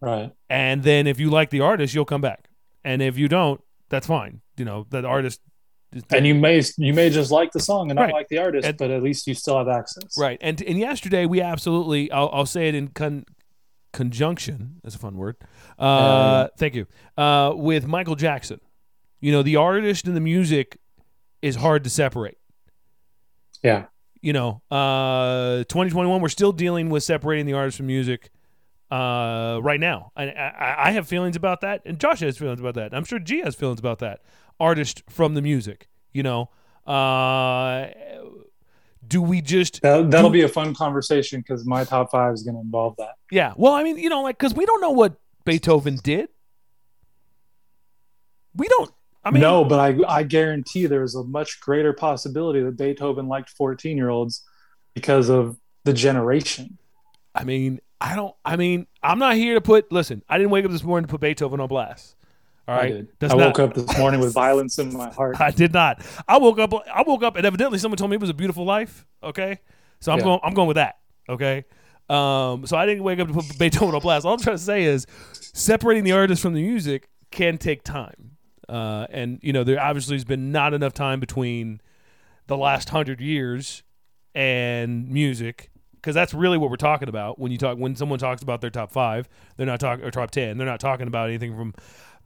[0.00, 0.32] Right.
[0.48, 2.48] and then if you like the artist, you'll come back,
[2.84, 4.40] and if you don't, that's fine.
[4.56, 5.40] You know, the artist.
[6.10, 8.12] And you may you may just like the song and not Right.
[8.14, 10.16] like the artist, And- but at least you still have access.
[10.18, 10.38] Right.
[10.40, 13.24] And and yesterday we absolutely I'll, I'll say it in con,
[13.92, 14.80] conjunction.
[14.82, 15.36] That's a fun word.
[15.78, 16.86] Uh, Thank you.
[17.16, 18.60] Uh, with Michael Jackson,
[19.20, 20.78] you know the artist and the music
[21.42, 22.38] is hard to separate.
[23.62, 23.84] Yeah.
[24.20, 28.30] You know, uh, 2021 we're still dealing with separating the artist from music.
[28.90, 32.74] Uh, right now, I, I I have feelings about that, and Josh has feelings about
[32.74, 32.94] that.
[32.94, 34.20] I'm sure G has feelings about that.
[34.60, 36.50] Artist from the music, you know.
[36.86, 37.88] Uh,
[39.06, 42.42] do we just That, that'll Do- be a fun conversation because my top five is
[42.42, 43.14] going to involve that.
[43.30, 43.52] Yeah.
[43.56, 45.14] Well, I mean, you know, like because we don't know what
[45.44, 46.28] Beethoven did.
[48.54, 48.90] We don't.
[49.24, 53.50] I mean, no, but I I guarantee there's a much greater possibility that Beethoven liked
[53.50, 54.44] 14 year olds
[54.94, 56.78] because of the generation.
[57.34, 58.34] I mean, I don't.
[58.44, 59.90] I mean, I'm not here to put.
[59.90, 62.16] Listen, I didn't wake up this morning to put Beethoven on blast.
[62.66, 63.06] All I right.
[63.22, 65.40] I not- woke up this morning with violence in my heart.
[65.40, 66.02] I did not.
[66.26, 66.72] I woke up.
[66.92, 69.04] I woke up, and evidently someone told me it was a beautiful life.
[69.22, 69.58] Okay,
[70.00, 70.24] so I'm Yeah.
[70.24, 70.40] going.
[70.42, 70.96] I'm going with that.
[71.28, 71.64] Okay.
[72.08, 72.66] Um.
[72.66, 74.24] So I didn't wake up to put Beethoven on blast.
[74.26, 78.32] All I'm trying to say is, separating the artist from the music can take time.
[78.68, 81.80] Uh, and you know there obviously has been not enough time between
[82.46, 83.82] the last hundred years
[84.34, 88.42] and music because that's really what we're talking about when you talk when someone talks
[88.42, 91.54] about their top five they're not talking or top 10 they're not talking about anything
[91.56, 91.72] from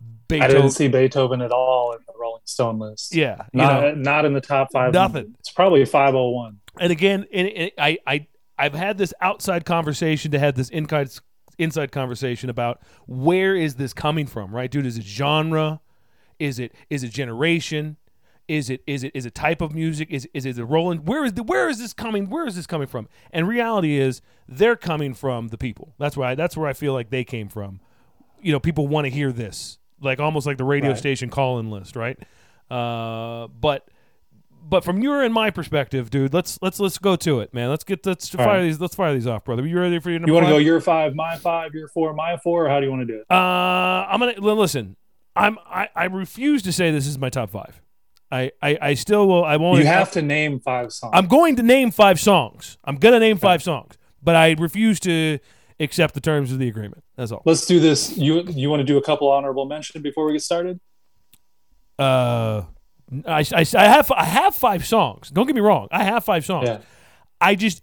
[0.01, 0.57] I beethoven.
[0.57, 3.15] didn't see Beethoven at all in the Rolling Stone list.
[3.15, 4.93] yeah you Not, know not in the top five.
[4.93, 5.35] Nothing.
[5.39, 6.59] It's probably 501.
[6.81, 8.27] and again and, and I, I
[8.59, 11.11] i've had this outside conversation to have this inside
[11.59, 14.71] inside conversation about where is this coming from right?
[14.71, 15.81] Dude is it genre?
[16.39, 17.97] Is it is it generation?
[18.47, 20.09] Is it is it is it type of music?
[20.11, 22.67] Is is it the rolling where is the where is this coming where is this
[22.67, 23.09] coming from?
[23.33, 25.95] And reality is they're coming from the people.
[25.99, 27.81] That's why that's where i feel like they came from.
[28.41, 30.99] You know people want to hear this like almost like the radio Right.
[30.99, 32.19] station call-in list right
[32.71, 33.89] uh but
[34.71, 37.71] but from your and my perspective, dude, let's let's let's go to it, man.
[37.71, 38.63] Let's get let's All fire right.
[38.65, 39.67] these let's fire these off, brother.
[39.67, 42.13] You ready for your number You want to go your five, my five, your four,
[42.13, 43.27] my four, or how do you want to do it?
[43.31, 44.97] Uh, I'm gonna li- listen.
[45.35, 47.81] I'm I, I refuse to say this is my top five.
[48.31, 49.43] I I, I still will.
[49.43, 49.79] I won't.
[49.79, 51.13] You have to name five songs.
[51.15, 52.77] I'm going to name five songs.
[52.85, 55.39] I'm gonna name five songs, but I refuse to
[55.81, 57.05] accept the terms of the agreement.
[57.19, 57.43] That's all.
[57.45, 58.17] Let's do this.
[58.17, 60.79] You you want to do a couple honorable mention before we get started?
[61.99, 62.63] Uh,
[63.27, 65.31] I, I, I have I have five songs.
[65.31, 65.89] Don't get me wrong.
[65.91, 66.69] I have five songs.
[66.69, 66.79] Yeah.
[67.41, 67.83] I just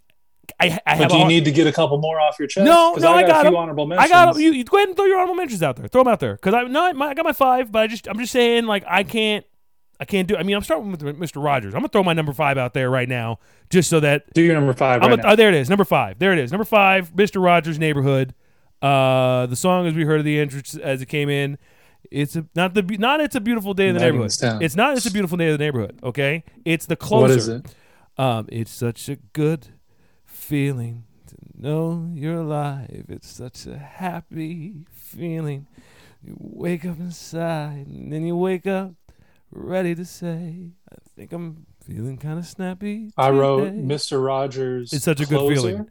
[0.58, 1.08] I I But have.
[1.10, 2.64] do you hard- need to get a couple more off your chest?
[2.64, 3.62] No, no, I got, got a few 'em.
[3.62, 4.10] honorable mentions.
[4.10, 4.64] I got you, you.
[4.64, 5.86] Go ahead and throw your honorable mentions out there.
[5.86, 8.08] Throw them out there because I no, my, I got my five, but I just
[8.08, 9.44] I'm just saying like I can't
[10.00, 10.36] I can't do.
[10.36, 11.44] I mean, I'm starting with Mr.
[11.44, 11.74] Rogers.
[11.74, 14.54] I'm gonna throw my number five out there right now, just so that Do your
[14.54, 16.18] number 5 I'm right gonna, oh, there it is, number five.
[16.18, 17.42] There it is, number five, Mr.
[17.44, 18.34] Rogers' Neighborhood.
[18.82, 21.58] Uh, the song as we heard of the entrance as it came in.
[22.10, 24.32] It's a, not the not it's a beautiful day in the neighborhood.
[24.62, 25.98] It's not it's a beautiful day in the neighborhood.
[26.02, 27.22] Okay, it's the closer.
[27.22, 27.74] What is it?
[28.18, 29.68] Um, it's such a good
[30.24, 33.06] feeling to know you're alive.
[33.08, 35.66] It's such a happy feeling.
[36.22, 38.92] You wake up inside, and then you wake up
[39.50, 43.72] ready to say, "I think I'm feeling kind of snappy." I wrote.
[43.72, 44.24] Mr.
[44.24, 44.92] Rogers.
[44.92, 45.90] It's such a good feeling.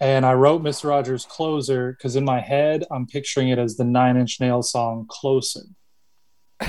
[0.00, 0.88] And I wrote Mr.
[0.90, 5.06] Rogers Closer because in my head, I'm picturing it as the Nine Inch Nails song
[5.08, 5.60] Closer.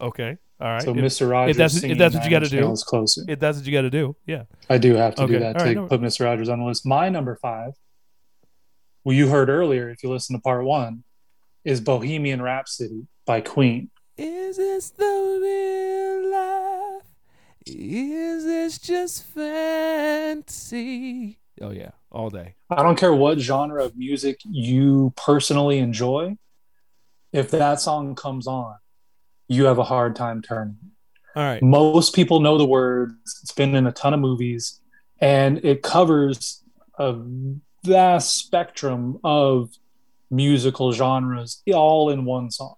[0.00, 0.82] Okay, all right.
[0.82, 1.30] So if, Mr.
[1.30, 1.56] Rogers.
[1.56, 2.60] that's- if that's what you gotta do.
[2.60, 3.22] Nails Closer.
[3.28, 4.42] if that's what you got to do, yeah.
[4.68, 6.24] I do have to Okay, do that all to right, no- put Mr.
[6.24, 6.84] Rogers on the list.
[6.84, 7.74] My number five,
[9.04, 11.04] well, you heard earlier, if you listen to part one,
[11.64, 13.90] is Bohemian Rhapsody by Queen.
[14.18, 17.06] Is this the real life?
[17.66, 21.38] Is this just fantasy?
[21.60, 22.54] Oh yeah, all day.
[22.70, 26.36] I don't care what genre of music you personally enjoy.
[27.32, 28.76] If that song comes on,
[29.48, 30.78] you have a hard time turning.
[31.36, 31.62] All right.
[31.62, 33.40] Most people know the words.
[33.42, 34.80] It's been in a ton of movies,
[35.20, 36.62] and it covers
[36.98, 37.16] a
[37.84, 39.70] vast spectrum of
[40.30, 42.76] musical genres all in one song.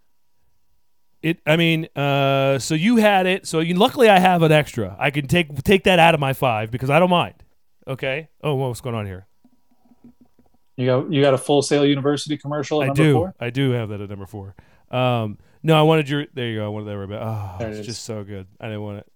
[1.22, 1.38] It.
[1.46, 3.46] I mean, uh, so you had it.
[3.46, 4.96] So you, luckily, I have an extra.
[4.98, 7.34] I can take take that out of my five because I don't mind.
[7.88, 8.28] Okay.
[8.42, 9.26] Oh, what's going on here?
[10.76, 12.82] You got you got a Full Sail University commercial.
[12.82, 13.12] At I number do.
[13.14, 13.34] Four?
[13.40, 14.54] I do have that at number four.
[14.90, 16.26] Um, no, I wanted your.
[16.34, 16.66] There you go.
[16.66, 17.20] I wanted that right back.
[17.22, 17.86] Oh, There it's is.
[17.86, 18.46] just so good.
[18.60, 19.06] I didn't want it.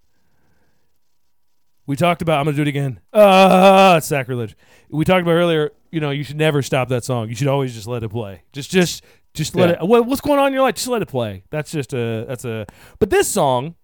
[1.85, 2.39] We talked about.
[2.39, 2.99] I'm gonna do it again.
[3.13, 4.55] Ah, it's sacrilege.
[4.89, 5.71] We talked about earlier.
[5.91, 7.29] You know, you should never stop that song.
[7.29, 8.43] You should always just let it play.
[8.53, 9.03] Just, just,
[9.33, 9.75] just let Yeah.
[9.83, 9.87] it.
[9.87, 10.75] What, what's going on in your life?
[10.75, 11.43] Just let it play.
[11.49, 12.25] That's just a.
[12.27, 12.65] That's a.
[12.99, 13.75] But this song,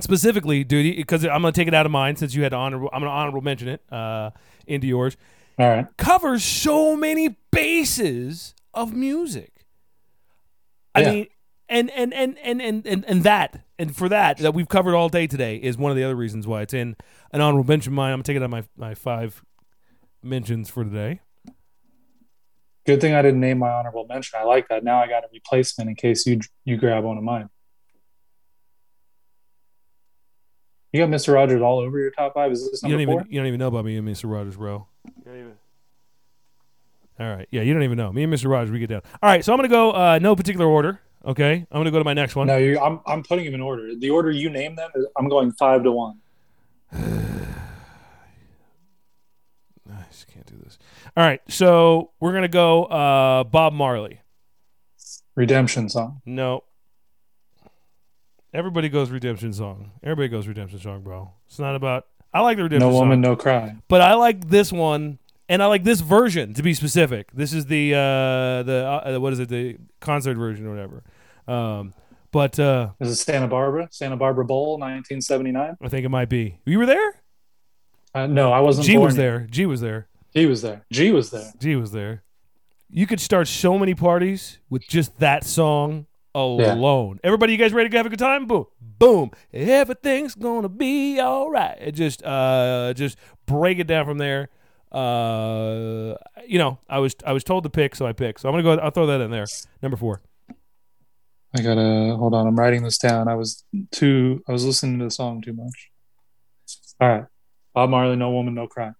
[0.00, 2.88] specifically, dude, because I'm gonna take it out of mine since you had honorable.
[2.92, 4.30] I'm gonna honorable mention it uh,
[4.66, 5.16] into yours
[5.58, 5.86] All right.
[5.96, 9.64] covers so many bases of music.
[10.94, 11.10] I Yeah.
[11.10, 11.26] mean,
[11.68, 15.08] and and, and and and and and that and for that that we've covered all
[15.08, 16.96] day today is one of the other reasons why it's in
[17.32, 17.92] an honorable mention.
[17.92, 19.42] of Mine, I'm gonna take it out of my my five
[20.22, 21.20] mentions for today.
[22.86, 24.38] Good thing I didn't name my honorable mention.
[24.40, 24.82] I like that.
[24.82, 27.50] Now I got a replacement in case you you grab one of mine.
[30.92, 31.34] You got Mr.
[31.34, 32.50] Rogers all over your top five.
[32.50, 33.20] Is this You number don't four?
[33.22, 34.30] even you don't even know about me and Mr.
[34.30, 34.86] Rogers, bro.
[37.20, 38.48] All right, yeah, you don't even know me and Mr.
[38.48, 38.70] Rogers.
[38.70, 39.02] We get down.
[39.22, 41.00] All right, so I'm gonna go uh, no particular order.
[41.26, 42.46] Okay, I'm gonna go to my next one.
[42.46, 43.94] No, you, I'm I'm putting them in order.
[43.96, 46.20] The order you name them, I'm going five to one.
[46.92, 46.96] I
[50.10, 50.78] just can't do this.
[51.16, 54.20] All right, so we're gonna go uh, Bob Marley.
[55.34, 56.22] Redemption song.
[56.24, 56.62] No.
[58.58, 59.92] Everybody goes redemption song.
[60.02, 61.30] Everybody goes redemption song, bro.
[61.46, 62.08] It's not about.
[62.34, 63.76] I like the redemption No woman, no cry.
[63.86, 67.28] but I like this one, and I like this version to be specific.
[67.32, 69.48] This is the uh, the uh, what is it?
[69.48, 71.04] The concert version or whatever.
[71.46, 71.94] Um,
[72.32, 73.86] but uh, Is it Santa Barbara?
[73.92, 75.76] Santa Barbara Bowl, 1979.
[75.80, 76.58] I think it might be.
[76.66, 77.14] You were there.
[78.12, 78.88] Uh, no, I wasn't.
[78.88, 79.22] G was yet.
[79.22, 79.46] there.
[79.48, 80.08] G was there.
[80.32, 80.84] He was there.
[80.90, 81.52] G was there.
[81.60, 82.24] G was there.
[82.90, 86.06] You could start so many parties with just that song
[86.46, 87.20] alone.
[87.24, 88.46] Everybody, you guys ready to have a good time?
[88.46, 89.30] Boom, boom.
[89.52, 91.76] Everything's gonna be all right.
[91.80, 94.48] It just, uh, just break it down from there.
[94.90, 96.14] Uh,
[96.46, 98.40] you know, I was, I was told to pick, so I picked.
[98.40, 98.82] So I'm gonna go.
[98.82, 99.46] I'll throw that in there.
[99.82, 100.22] Number four.
[101.56, 102.46] I gotta hold on.
[102.46, 103.26] I'm writing this down.
[103.28, 104.42] I was too.
[104.48, 105.90] I was listening to the song too much.
[107.00, 107.24] All right,
[107.74, 108.92] Bob Marley, "No Woman, No Cry."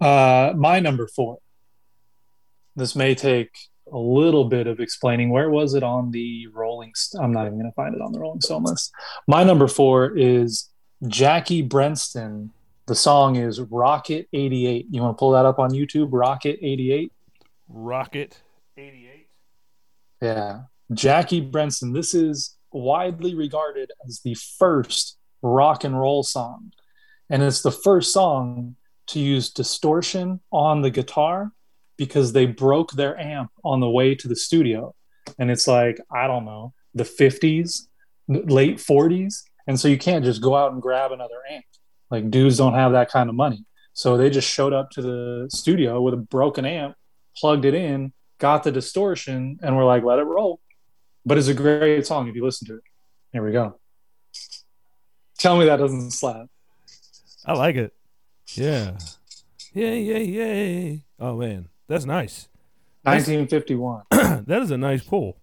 [0.00, 1.38] Uh, my number four.
[2.76, 3.50] This may take
[3.92, 5.30] a little bit of explaining.
[5.30, 6.92] Where was it on the Rolling?
[6.94, 8.92] St- I'm not even gonna find it on the Rolling Stone list.
[9.26, 10.70] My number four is
[11.06, 12.52] Jackie Brenston.
[12.86, 14.86] The song is Rocket 88.
[14.90, 16.08] You want to pull that up on YouTube?
[16.10, 17.12] Rocket 88.
[17.68, 18.40] Rocket.
[18.76, 19.28] Eighty-eight.
[20.20, 20.62] Yeah.
[20.92, 21.92] Jackie Brenston.
[21.92, 26.72] This is widely regarded as the first rock and roll song.
[27.28, 28.76] And it's the first song
[29.08, 31.52] to use distortion on the guitar
[32.00, 34.94] because they broke their amp on the way to the studio.
[35.38, 37.88] And it's like, I don't know, the 50s,
[38.26, 39.42] late 40s.
[39.66, 41.66] And so you can't just go out and grab another amp.
[42.10, 43.66] Like, dudes don't have that kind of money.
[43.92, 46.96] So they just showed up to the studio with a broken amp,
[47.36, 50.58] plugged it in, got the distortion, and we're like, let it roll.
[51.26, 52.82] But it's a great song if you listen to it.
[53.30, 53.78] Here we go.
[55.36, 56.46] Tell me that doesn't slap.
[57.44, 57.92] I like it.
[58.54, 58.96] Yeah.
[59.72, 60.96] Yeah, yeah, yeah.
[61.20, 62.48] Oh man, that's nice.
[63.02, 64.04] 1951.
[64.46, 65.36] that is a nice pull.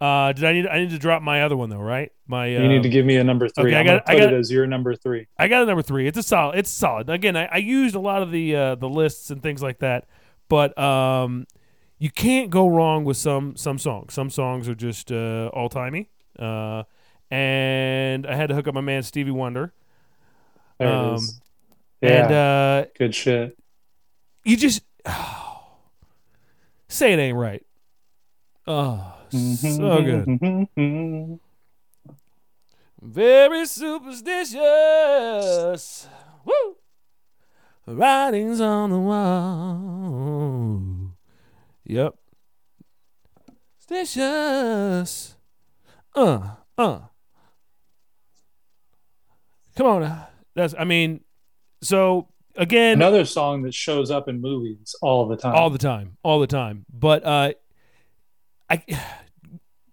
[0.00, 0.66] Uh, did I need?
[0.66, 2.10] I need to drop my other one though, right?
[2.26, 3.72] My uh, you need to give me a number three.
[3.74, 5.26] okay, I got- I got- it as your number three.
[5.38, 6.06] I got a number three.
[6.06, 6.58] It's a solid.
[6.58, 7.10] It's solid.
[7.10, 10.06] Again, I, I used a lot of the uh, the lists and things like that,
[10.48, 11.46] but um,
[11.98, 14.14] you can't go wrong with some some songs.
[14.14, 16.08] Some songs are just uh, all timey.
[16.38, 16.84] Uh,
[17.30, 19.72] and I had to hook up my man Stevie Wonder.
[20.78, 21.18] There Um.
[22.00, 23.58] Yeah, And uh, good shit.
[24.44, 24.80] you just
[26.88, 27.62] say it ain't right.
[28.66, 30.26] Oh, so good.
[33.02, 36.08] Very superstitious.
[36.44, 36.76] Woo!
[37.86, 40.82] Writings on the wall.
[41.84, 42.14] Yep.
[43.90, 45.34] Stitious.
[46.14, 47.00] Uh, uh.
[49.76, 50.26] Come on.
[50.54, 51.22] That's, I mean,
[51.82, 55.54] so again, Another song that shows up in movies all the time.
[55.54, 56.84] all the time, all the time.
[56.92, 57.52] But uh,
[58.68, 58.82] I,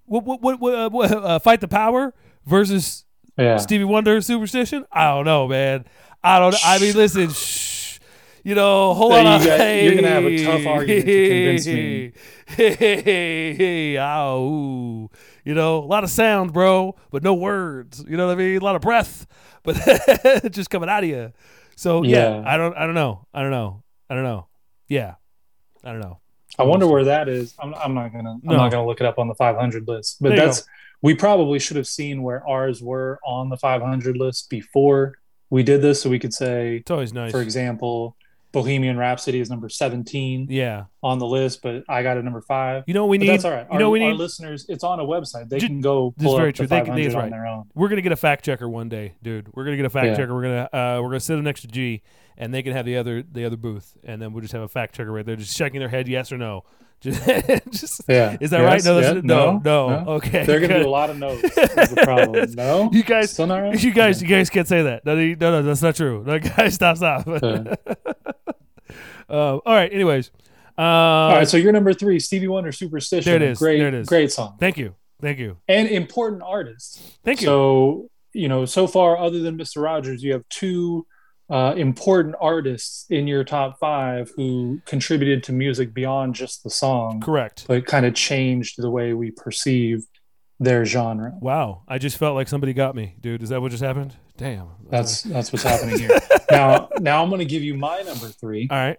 [0.05, 2.13] what, what, what, what, uh, what uh, fight the power
[2.45, 3.05] versus
[3.37, 3.57] yeah.
[3.57, 4.85] Stevie Wonder superstition?
[4.91, 5.85] I don't know, man.
[6.23, 6.55] I don't.
[6.65, 7.29] I mean, listen.
[7.29, 7.99] Shh.
[8.43, 9.41] You know, hold Hey, on.
[9.41, 12.11] you got- hey, you're gonna have a tough argument to convince me.
[12.47, 15.09] Hey, hey, hey, ow.
[15.43, 18.05] You know, a lot of sound, bro, but no words.
[18.07, 18.55] You know what I mean?
[18.57, 19.27] A lot of breath,
[19.63, 19.75] but
[20.51, 21.33] just coming out of you.
[21.77, 22.43] So yeah, Yeah.
[22.45, 24.47] I don't, I don't know, I don't know, I don't know.
[24.89, 25.15] Yeah,
[25.83, 26.19] I don't know.
[26.59, 27.53] I wonder where that is.
[27.59, 28.31] I'm, I'm not gonna.
[28.31, 28.57] I'm No.
[28.57, 30.17] not gonna look it up on the 500 list.
[30.19, 30.63] But that's
[31.03, 35.13] we probably should have seen where ours were on the 500 list before
[35.51, 37.31] we did this, so we could say, It's always nice.
[37.31, 38.16] for example,
[38.61, 42.83] Bohemian Rhapsody is number 17 yeah, on the list, but I got it number five.
[42.87, 43.29] you know what we But need.
[43.31, 43.67] that's all right.
[43.71, 44.17] You know our, we our need.
[44.17, 45.49] listeners, it's on a website.
[45.49, 46.65] They Ju- can go this is very up true.
[46.67, 47.65] the They can- 500 that's on their own.
[47.75, 49.47] We're gonna get a fact checker one day, dude.
[49.53, 50.15] We're gonna get a fact Yeah.
[50.15, 50.33] checker.
[50.33, 52.01] We're gonna uh, we're gonna sit them next to G,
[52.37, 54.67] and they can have the other the other booth, and then we'll just have a
[54.67, 56.63] fact checker right there, just checking their head, yes or no.
[57.71, 58.37] Just, Yeah.
[58.41, 58.83] is that Yes, right?
[58.83, 60.83] No, yeah, no, no, Okay, They're gonna good.
[60.83, 61.41] do a lot of no's.
[61.41, 62.51] The problem?
[62.55, 63.81] No, You guys- still not right.
[63.83, 64.27] You guys, Okay.
[64.29, 65.05] you guys can't say that.
[65.05, 66.23] No, no, no, that's not true.
[66.25, 67.27] No, guys, stop, stop.
[67.27, 67.75] Yeah.
[69.29, 69.91] Uh, all right.
[69.91, 70.31] Anyways,
[70.77, 73.29] uh, All right, so you're number three, Stevie Wonder, Superstition.
[73.31, 74.07] There it is, Great, there it is.
[74.07, 77.17] great song thank you, thank you, and important artist.
[77.25, 77.45] thank you.
[77.45, 81.05] So you know, so far, other than Mister Rogers, you have two
[81.49, 87.21] uh, important artists in your top five who contributed to music beyond just the song,
[87.21, 87.65] Correct.
[87.67, 90.05] but kind of changed the way we perceive
[90.59, 91.33] their genre.
[91.39, 93.43] Wow, I just felt like somebody got me, dude.
[93.43, 94.15] Is that what just happened?
[94.37, 94.67] Damn.
[94.89, 96.19] That's that's what's happening here.
[96.51, 98.67] now, now I'm going to give you my number three.
[98.69, 98.97] all right.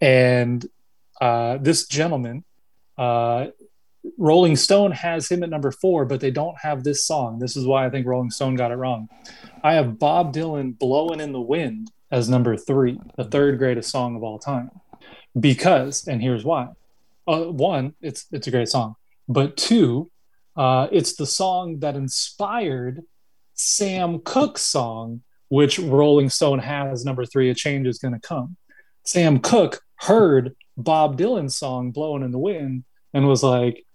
[0.00, 0.64] and
[1.20, 2.44] uh, this gentleman,
[2.98, 3.46] uh,
[4.18, 7.38] Rolling Stone has him at number four, but they don't have this song.
[7.38, 9.08] This is why I think Rolling Stone got it wrong.
[9.62, 14.14] I have Bob Dylan "Blowing in the Wind" as number three, the third greatest song
[14.14, 14.70] of all time,
[15.38, 16.68] because, and here's why:
[17.26, 18.96] uh, one, it's it's a great song,
[19.28, 20.10] but two,
[20.56, 23.02] uh, it's the song that inspired
[23.54, 27.48] Sam Cooke's song, which Rolling Stone has number three.
[27.50, 28.56] A change is going to come.
[29.04, 33.86] Sam Cooke heard Bob Dylan's song "Blowing in the Wind" and was like,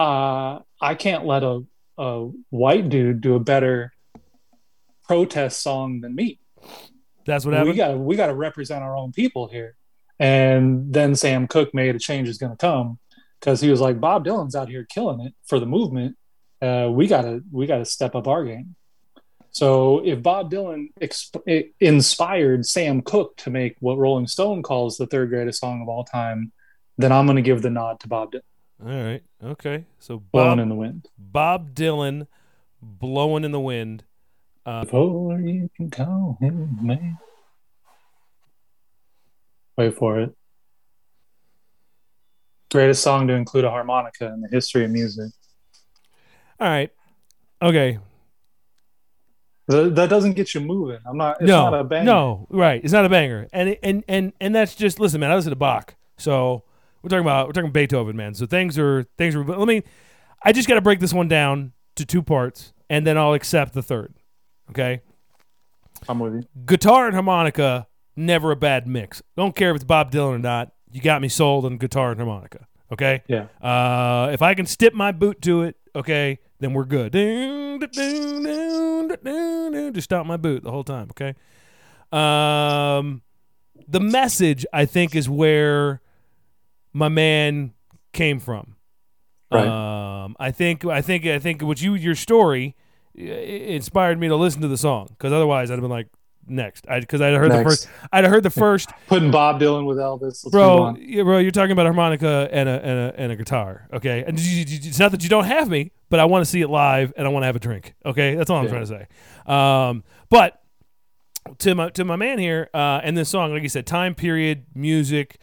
[0.00, 1.64] uh, "I can't let a,
[1.98, 3.92] a white dude do a better
[5.04, 6.40] protest song than me.
[7.26, 7.76] That's what we happened.
[7.76, 9.76] got we got to represent our own people here."
[10.18, 12.98] And then Sam Cooke made a change is going to come
[13.38, 16.16] because he was like, "Bob Dylan's out here killing it for the movement.
[16.60, 18.74] Uh, we gotta we gotta step up our game."
[19.52, 25.06] So if Bob Dylan exp- inspired Sam Cooke to make what Rolling Stone calls the
[25.06, 26.52] third greatest song of all time,
[26.98, 28.42] then I'm going to give the nod to Bob Dylan,
[28.82, 29.22] All right.
[29.42, 29.84] Okay.
[29.98, 32.26] So "Blowing Bob, in the Wind." Bob Dylan,
[32.80, 34.04] blowing in the wind.
[34.64, 37.18] Uh, Before you can call him man.
[39.76, 40.34] Wait for it.
[42.70, 45.30] Greatest song to include a harmonica in the history of music.
[46.60, 46.90] all right.
[47.62, 47.98] Okay.
[49.70, 50.98] Th- that doesn't get you moving.
[51.06, 51.40] I'm not.
[51.40, 51.70] It's no.
[51.70, 52.04] not a bang.
[52.04, 52.46] No.
[52.50, 52.82] Right.
[52.82, 53.48] It's not a banger.
[53.52, 55.30] And and and and that's just listen, man.
[55.30, 55.94] I listen to Bach.
[56.18, 56.64] So
[57.02, 58.34] we're talking about we're talking Beethoven, man.
[58.34, 59.44] So things are things are.
[59.44, 59.82] Let me.
[60.42, 63.74] I just got to break this one down to two parts, and then I'll accept
[63.74, 64.14] the third.
[64.70, 65.02] Okay.
[66.08, 66.42] I'm with you.
[66.64, 67.86] guitar and harmonica
[68.16, 71.28] never a bad mix don't care if it's bob dylan or not you got me
[71.28, 73.48] sold on guitar and harmonica okay Yeah.
[73.60, 77.86] uh, if i can stip my boot to it okay then we're good Ding, da,
[77.86, 79.92] ding, ding, da, ding, ding.
[79.92, 81.34] just stomp my boot the whole time okay
[82.12, 83.20] um,
[83.86, 86.00] the message i think is where
[86.92, 87.72] my man
[88.12, 88.76] came from
[89.52, 89.66] Right.
[89.66, 92.76] um, i think i think i think what you your story
[93.14, 96.08] inspired me to listen to the song because otherwise i'd have been like
[96.46, 99.98] next because i'd heard the first i'd have heard the first Putting Bob Dylan with
[99.98, 100.44] Elvis.
[100.44, 100.98] Let's bro, on.
[101.00, 104.24] yeah, bro, you're talking about a harmonica and a and a, and a guitar, okay?
[104.26, 106.60] And you- you- it's not that you don't have me, but I want to see
[106.60, 108.34] it live and I want to have a drink, okay?
[108.36, 108.70] That's all I'm Yeah.
[108.70, 109.52] trying to say.
[109.52, 110.60] Um, but
[111.58, 114.64] to my to my man here, uh, and this song, like you said, time period,
[114.74, 115.40] music,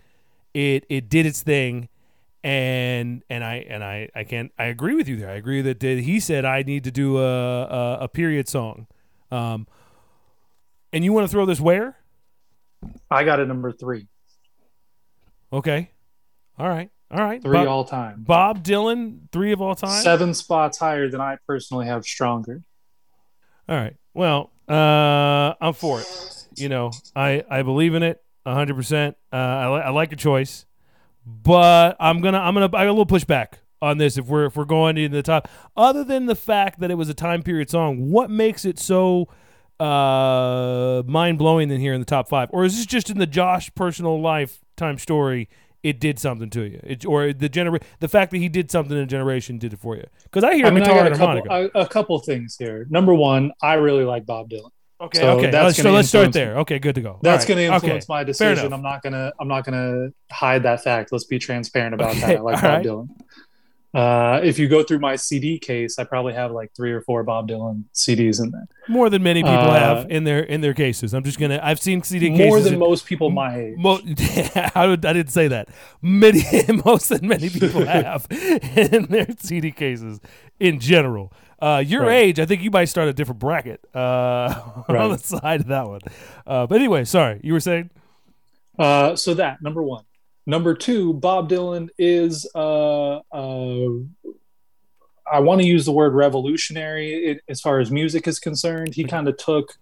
[0.57, 1.87] it it did its thing,
[2.43, 5.29] and and I and I I can't I agree with you there.
[5.29, 8.87] I agree that, he said I need to do a a, a period song,
[9.29, 9.67] um,
[10.91, 11.97] and you want to throw this where?
[13.11, 14.07] I got it number three.
[15.53, 15.91] Okay,
[16.57, 18.23] all right, all right, Three Bob- all time.
[18.23, 20.01] Bob Dylan, three of all time.
[20.01, 22.63] Seven spots higher than I personally have stronger.
[23.69, 23.95] All right.
[24.13, 26.47] Well, uh, I'm for it.
[26.55, 28.75] You know, I I believe in it 100.
[28.75, 30.65] percent uh, I, li- I like your choice,
[31.25, 34.55] but I'm gonna I'm gonna I got a little pushback on this if we're if
[34.55, 35.47] we're going into the top.
[35.75, 39.27] Other than the fact that it was a time period song, what makes it so
[39.79, 43.27] uh mind blowing in here in the top five, or is this just in the
[43.27, 45.49] Josh personal lifetime story?
[45.83, 48.97] It did something to you, it, or the genera- the fact that he did something
[48.97, 50.03] in a generation did it for you.
[50.23, 51.47] Because I hear I mean, I guitar got and a harmonica.
[51.47, 52.87] couple, a, a couple things here.
[52.89, 54.71] Number one, I really like Bob Dylan.
[54.99, 55.51] Okay, So okay.
[55.51, 56.57] that's so let's start there.
[56.59, 57.19] Okay, good to go.
[57.21, 58.13] That's All right, going to influence okay.
[58.13, 58.27] my enough.
[58.27, 58.73] decision.
[58.73, 61.11] I'm not gonna I'm not gonna hide that fact.
[61.11, 62.37] Let's be transparent about Okay, that.
[62.37, 62.85] I like all Bob right.
[62.85, 63.09] Dylan.
[63.93, 67.23] Uh, if you go through my CD case, I probably have like three or four
[67.23, 68.67] Bob Dylan CDs in there.
[68.89, 71.13] More than many people Uh, have in their in their cases.
[71.13, 71.59] I'm just gonna.
[71.63, 72.47] I've seen CD cases.
[72.47, 73.75] More than in- most people my age.
[73.77, 74.01] Mo-
[74.75, 75.69] I, would, I didn't say that.
[76.01, 76.43] Many,
[76.85, 80.19] most than many people have in their CD cases
[80.59, 81.31] in general.
[81.59, 82.13] Uh, your Right.
[82.15, 84.53] age, I think you might start a different bracket uh,
[84.89, 86.01] on the side of that one.
[86.45, 87.89] Uh, but anyway, sorry, you were saying.
[88.77, 90.03] Uh, so that number one.
[90.45, 92.49] Number two, Bob Dylan is.
[92.55, 93.89] Uh, uh,
[95.29, 98.93] I want to use the word revolutionary it, as far as music is concerned.
[98.95, 99.73] He kind of took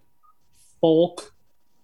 [0.82, 1.34] folk,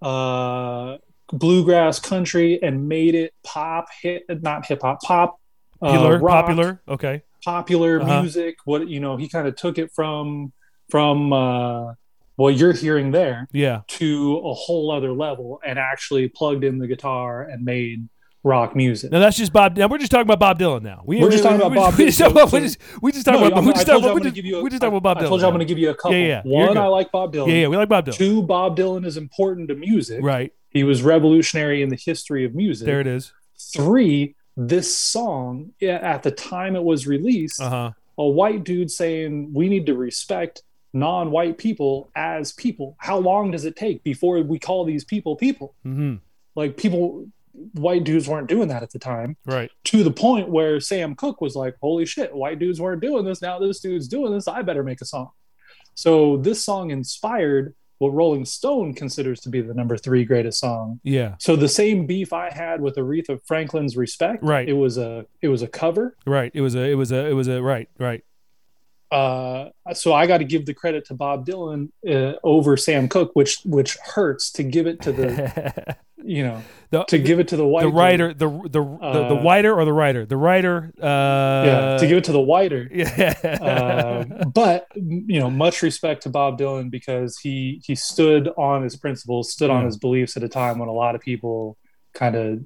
[0.01, 0.97] uh,
[1.31, 5.39] bluegrass, country, and made it pop, hit not hip hop, pop,
[5.81, 6.81] uh, Popular, rock, popular.
[6.87, 7.21] Okay.
[7.43, 8.21] Popular Uh-huh.
[8.21, 8.55] music.
[8.65, 10.51] What you know, he kind of took it from
[10.89, 11.93] from uh,
[12.35, 13.81] what you're hearing there Yeah.
[13.87, 18.09] to a whole other level and actually plugged in the guitar and made
[18.43, 19.11] rock music.
[19.11, 19.77] Now that's just Bob.
[19.77, 20.81] Now we're just talking about Bob Dylan.
[20.81, 22.23] Now we, We're just talking about Bob We just Dylan.
[22.33, 22.51] talking about.
[22.53, 23.63] We just we just talking about.
[23.63, 24.23] We I just told talking about.
[24.23, 25.27] gonna give you a- We just talking about Bob I Dylan.
[25.29, 26.17] told you I'm going to give you a couple.
[26.17, 26.77] Yeah, yeah, One.
[26.77, 27.47] I like Bob Dylan.
[27.49, 28.15] Yeah, yeah, we like Bob Dylan.
[28.15, 30.23] Two, Bob Dylan is important to music.
[30.23, 32.85] Right He was revolutionary in the history of music.
[32.87, 33.31] there, it is.
[33.75, 37.91] Three, this song, at the time it was released, Uh huh.
[38.17, 42.95] a white dude saying we need to respect non-white people as people.
[42.99, 45.73] How long does it take before we call these people people?
[45.83, 46.15] hmm
[46.55, 47.27] Like people,
[47.73, 49.37] white dudes weren't doing that at the time.
[49.45, 49.71] Right.
[49.85, 53.41] To the point where Sam Cooke was like, "Holy shit, white dudes weren't doing this.
[53.41, 54.47] Now this dude's doing this.
[54.49, 55.29] I better make a song."
[55.95, 60.99] So this song inspired what Rolling Stone considers to be the number three greatest song.
[61.03, 61.35] Yeah.
[61.37, 64.67] So the same beef I had with Aretha Franklin's "Respect," Right.
[64.67, 66.17] It was a it was a cover.
[66.25, 66.51] Right.
[66.55, 66.81] It was a.
[66.81, 67.27] It was a.
[67.27, 67.61] It was a.
[67.61, 67.89] Right.
[67.99, 68.23] Right.
[69.11, 73.31] Uh, so I got to give the credit to Bob Dylan uh, over Sam Cooke,
[73.33, 77.57] which which hurts to give it to the you know the, to give it to
[77.57, 80.93] the white the writer, the the the, the Uh, whiter or the writer, the writer.
[81.01, 82.87] Uh, yeah to give it to the whiter.
[82.93, 83.33] Yeah.
[83.43, 88.95] uh, but you know, much respect to Bob Dylan because he he stood on his
[88.95, 91.77] principles, stood on his beliefs at a time when a lot of people
[92.13, 92.59] kind of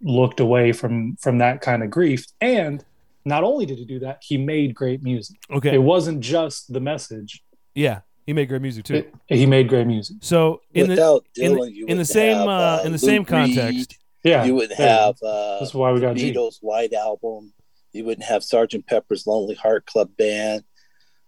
[0.00, 2.24] looked away from from that kind of grief.
[2.40, 2.82] And
[3.26, 5.36] not only did he do that, he made great music.
[5.50, 5.74] okay.
[5.74, 7.42] It wasn't just the message;
[7.74, 8.00] yeah.
[8.24, 8.94] He made great music too.
[9.28, 10.16] it, he made great music.
[10.20, 12.92] so in the Without in the- Dylan, you in the wouldn't same have, uh, in
[12.92, 15.04] the Lou same Reed, context, Yeah, you wouldn't yeah.
[15.06, 16.32] have uh, That's why we the got G.
[16.32, 17.52] Beatles' White Album.
[17.92, 20.64] You wouldn't have Sergeant Pepper's Lonely Heart Club Band.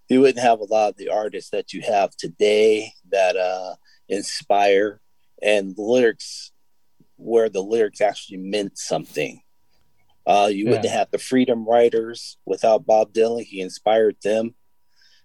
[0.08, 3.74] You wouldn't have a lot of the artists that you have today that uh,
[4.08, 5.00] inspire
[5.40, 6.50] and lyrics
[7.16, 9.40] where the lyrics actually meant something.
[10.28, 13.44] Uh, you wouldn't have the freedom Riders without Bob Dylan.
[13.44, 14.54] He inspired them.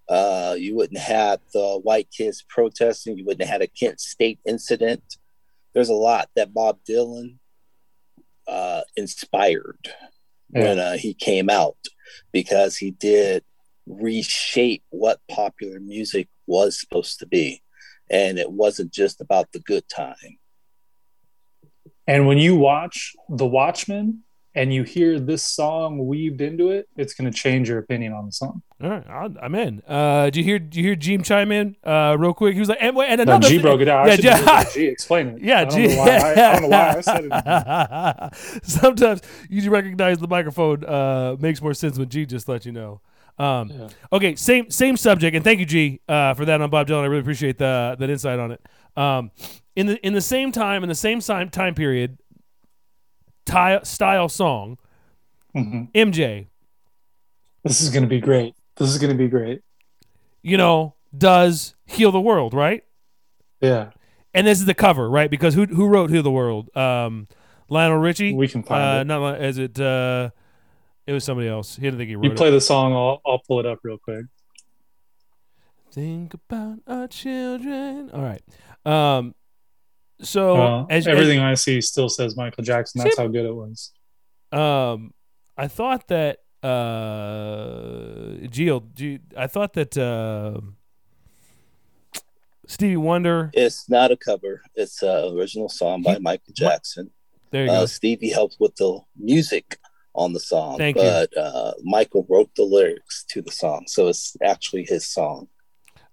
[0.08, 3.18] Uh, you wouldn't have the white kids protesting.
[3.18, 5.04] You wouldn't have had a Kent State incident.
[5.74, 7.40] There's a lot that Bob Dylan
[8.48, 9.90] uh, inspired
[10.48, 11.78] when uh, he came out
[12.32, 13.44] because he did
[13.86, 17.62] reshape what popular music was supposed to be.
[18.10, 20.38] And it wasn't just about the good time.
[22.08, 24.24] And when you watch The Watchmen
[24.56, 28.26] and you hear this song weaved into it, it's going to change your opinion on
[28.28, 28.62] the song.
[28.84, 29.82] all right, I'm in.
[29.88, 30.60] Uh, did you hear?
[30.60, 31.76] Do you hear Gene chime in?
[31.84, 32.54] Uh, real quick.
[32.54, 34.06] He was like, and, and No, another G thing- broke it down.
[34.08, 35.42] Yeah, I should have G- G explain it.
[35.42, 38.64] Yeah, I G- know why I, I don't know why I said it.
[38.64, 43.02] Sometimes you recognize the microphone uh, makes more sense when G just let you know.
[43.38, 43.88] Um, Yeah.
[44.12, 47.02] Okay, same same subject, and thank you, G, uh, for that on Bob Dylan.
[47.04, 48.62] I really appreciate the that insight on it.
[48.96, 49.32] Um,
[49.76, 52.20] in the in the same time, in the same time time period,
[53.46, 54.78] ty- style song,
[55.56, 55.90] Mhm.
[55.94, 56.48] MJ,
[57.64, 58.56] This is going to be great.
[58.78, 59.62] This is going to be great.
[60.42, 62.84] you know, does heal the world, right?
[63.62, 63.92] Yeah,
[64.34, 65.30] And this is the cover, right?
[65.32, 66.76] Because who who wrote Heal the World?
[66.76, 67.28] Um,
[67.70, 68.34] Lionel Richie.
[68.34, 69.06] we can find Uh, it.
[69.08, 69.80] not Li- is it?
[69.80, 70.32] Uh,
[71.08, 71.76] it was somebody else.
[71.78, 72.38] He didn't think he wrote You it.
[72.38, 72.92] play the song.
[72.94, 74.26] I'll, I'll pull it up real quick.
[75.92, 78.10] Think about our children.
[78.12, 78.42] All right.
[78.86, 79.36] Um.
[80.24, 83.02] So Well, as, everything I see still says Michael Jackson.
[83.04, 83.92] That's how good it was.
[84.52, 85.14] um,
[85.58, 90.62] I thought that uh, Gio, G, I thought that uh,
[92.68, 93.52] Stevie Wonder.
[93.54, 97.12] It's not a cover, it's an original song by Michael Jackson.
[97.52, 97.86] There you Uh, go.
[97.86, 99.78] Stevie helped with the music
[100.16, 101.04] on the song, Thank you.
[101.04, 103.86] but uh, Michael wrote the lyrics to the song.
[103.88, 105.48] So it's actually his song.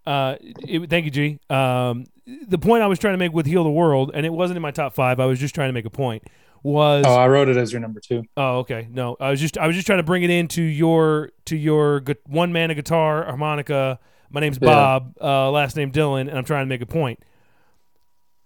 [0.07, 1.39] Uh, it, thank you, G.
[1.49, 2.07] Um,
[2.49, 4.63] the point I was trying to make with Heal the World, and it wasn't in
[4.63, 5.21] my top five.
[5.21, 6.25] I was just trying to make a point.
[6.63, 8.23] Was Oh, I wrote it as your number two.
[8.37, 8.87] Oh, okay.
[8.91, 12.01] No, I was just I was just trying to bring it into your to your
[12.01, 13.99] gu- one man a guitar, harmonica,
[14.31, 14.67] My name's Yeah.
[14.69, 17.19] Bob, uh, last name Dylan, and I'm trying to make a point.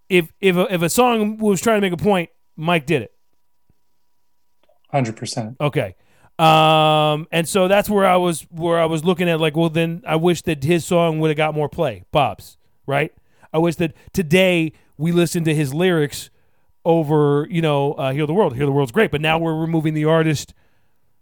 [0.09, 3.13] If if a, if a song was trying to make a point, Mike did it.
[4.91, 5.57] Hundred percent.
[5.61, 5.97] Okay.
[6.39, 10.03] Um, and so that's where I was where I was looking at like, well, then
[10.07, 12.57] I wish that his song would have got more play, Bob's,
[12.87, 13.13] right?
[13.53, 16.31] I wish that today we listened to his lyrics
[16.85, 18.57] over, you know, uh, Heal the World.
[18.57, 20.55] Heal the World's great, but now we're removing the artist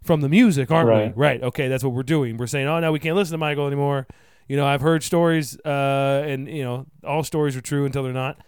[0.01, 1.15] from the music, aren't Right.
[1.15, 1.21] we?
[1.21, 1.43] Right.
[1.43, 2.37] Okay, that's what we're doing.
[2.37, 4.07] We're saying, oh, now we can't listen to Michael anymore.
[4.47, 8.11] You know, I've heard stories, uh, and you know, all stories are true until they're
[8.11, 8.39] not.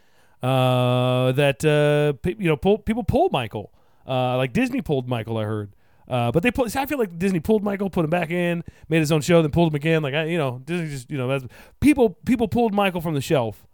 [0.43, 3.72] Uh, that uh, pe- you know, pull, people pulled Michael.
[4.07, 5.72] Uh, like Disney pulled Michael, I heard.
[6.08, 6.72] Uh, but they pulled.
[6.72, 9.41] See, I feel like Disney pulled Michael, put him back in, made his own show,
[9.41, 10.03] then pulled him again.
[10.03, 11.45] Like I, you know, Disney just you know, that's,
[11.80, 13.66] people people pulled Michael from the shelf,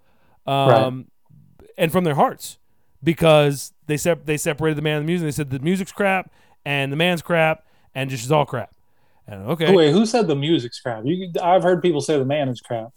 [0.48, 1.08] um,
[1.78, 2.58] and from their hearts
[3.04, 5.28] because they sep- they separated the man and the music.
[5.28, 6.32] They said the music's crap
[6.66, 8.74] and the man's crap and just is all crap.
[9.28, 11.04] And okay, Wait, who said the music's crap?
[11.06, 12.90] You, I've heard people say the man is crap.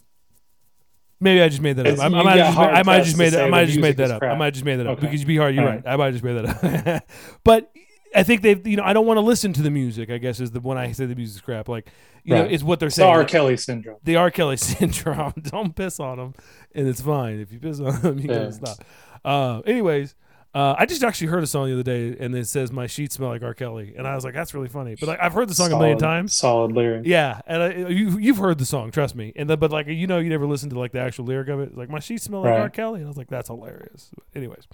[1.20, 1.98] maybe I just made that up.
[1.98, 4.02] I, I might have just, made- I might just made that.
[4.02, 4.22] I might just made that up.
[4.22, 5.06] I might have just made that up Okay.
[5.06, 5.54] because you'd be hard.
[5.54, 5.82] You're right.
[5.86, 7.04] I might have just made that up.
[7.44, 7.70] but
[8.14, 10.10] I think they've you know I don't want to listen to the music.
[10.10, 11.68] I guess is the when I say the music's crap.
[11.68, 11.88] Like
[12.22, 12.52] you know Right.
[12.52, 13.12] is what they're It's the saying.
[13.14, 13.24] R.
[13.24, 13.96] Kelly syndrome.
[14.04, 14.30] the R.
[14.30, 15.32] Kelly syndrome.
[15.42, 16.34] Don't piss on them,
[16.74, 17.40] and it's fine.
[17.40, 18.18] If you piss on them.
[18.18, 18.34] you Yeah.
[18.38, 18.84] gotta stop.
[19.24, 20.14] Uh, anyways,
[20.54, 23.16] uh, I just actually heard a song the other day, and it says "My sheets
[23.16, 23.54] smell like R.
[23.54, 25.76] Kelly," and I was like, "That's really funny." But like, I've heard the song a
[25.78, 26.34] million times.
[26.36, 27.06] Solid lyric.
[27.06, 29.32] Yeah, and I, you you've heard the song, trust me.
[29.34, 31.58] And the, but like you know, you never listened to like the actual lyric of
[31.60, 31.76] it.
[31.76, 32.60] Like my sheets smell like Right.
[32.60, 32.70] R.
[32.70, 34.68] Kelly, and I was like, "That's hilarious." Anyways,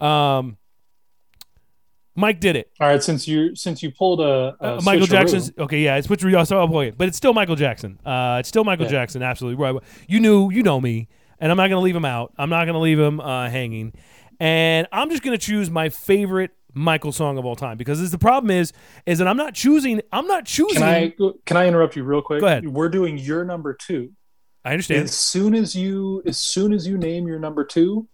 [0.00, 0.56] um,
[2.18, 2.70] Mike did it.
[2.80, 6.08] All right, since you since you pulled a, a Uh, Michael Jackson's okay, yeah, it's
[6.08, 6.44] switcheroo.
[6.46, 7.98] So, oh boy, but it's still Michael Jackson.
[8.04, 8.90] Uh, it's still Michael Yeah.
[8.90, 9.22] Jackson.
[9.22, 9.80] Absolutely right.
[10.08, 11.08] You knew, you know me,
[11.38, 12.32] and I'm not gonna leave him out.
[12.36, 13.92] I'm not gonna leave him uh, hanging,
[14.40, 18.18] and I'm just gonna choose my favorite Michael song of all time because this, the
[18.18, 18.72] problem is,
[19.06, 20.02] is that I'm not choosing.
[20.12, 20.82] I'm not choosing.
[20.82, 21.12] Can I
[21.46, 22.40] can I interrupt you real quick?
[22.40, 22.68] Go ahead.
[22.68, 24.10] We're doing your number two.
[24.64, 25.04] I understand.
[25.04, 28.08] As soon as you as soon as you name your number two,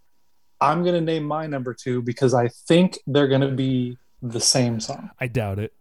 [0.65, 5.11] I'm gonna name my number two because I think they're gonna be the same song.
[5.21, 5.73] I doubt it.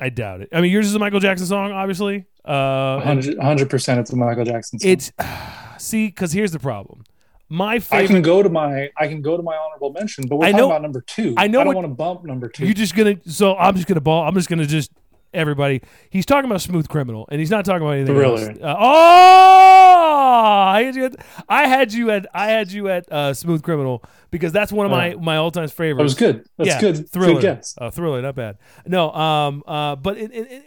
[0.00, 0.48] I doubt it.
[0.52, 2.26] I mean, yours is a Michael Jackson song, obviously.
[2.46, 4.90] Uh, and 100 percent, it's a Michael Jackson song.
[4.90, 5.12] it's
[5.78, 7.04] see, because here's the problem.
[7.48, 10.46] My I can go to my I can go to my honorable mention, but we're
[10.46, 11.34] I talking know- about number two.
[11.36, 12.64] I know I don't what- want to bump number two.
[12.64, 14.26] You're just gonna so I'm just gonna ball.
[14.26, 14.90] I'm just gonna just
[15.34, 15.82] everybody.
[16.10, 18.48] He's talking about Smooth Criminal, and he's not talking about anything Thriller.
[18.50, 18.58] else.
[18.62, 21.16] Uh, oh, I had you at
[21.48, 24.92] I had you at I had you at uh, Smooth Criminal because that's one of
[24.92, 26.14] my Uh, my all time favorites.
[26.14, 26.46] that was good.
[26.56, 27.08] That's yeah, good.
[27.10, 27.34] Thriller.
[27.34, 27.74] Good guess.
[27.80, 28.58] Uh, thriller, not bad.
[28.86, 30.64] No, um, uh, but it, it, it-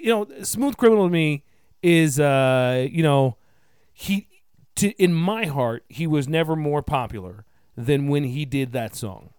[0.00, 1.42] you know, Smooth Criminal to me
[1.82, 3.36] is, uh, you know,
[3.92, 4.28] he,
[4.76, 7.44] to, in my heart, he was never more popular
[7.76, 9.30] than when he did that song.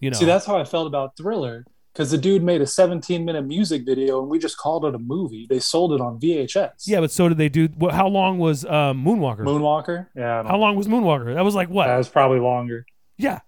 [0.00, 3.24] You know, See, that's how I felt about Thriller because the dude made a 17
[3.24, 5.46] minute music video and we just called it a movie.
[5.48, 6.86] They sold it on VHS.
[6.86, 7.68] yeah, but so did they do.
[7.78, 9.40] What, how long was um, Moonwalker?
[9.40, 10.08] Moonwalker.
[10.16, 11.34] Yeah, how long was Moonwalker?
[11.34, 11.86] That was like what?
[11.86, 12.84] That was probably longer.
[13.16, 13.40] Yeah.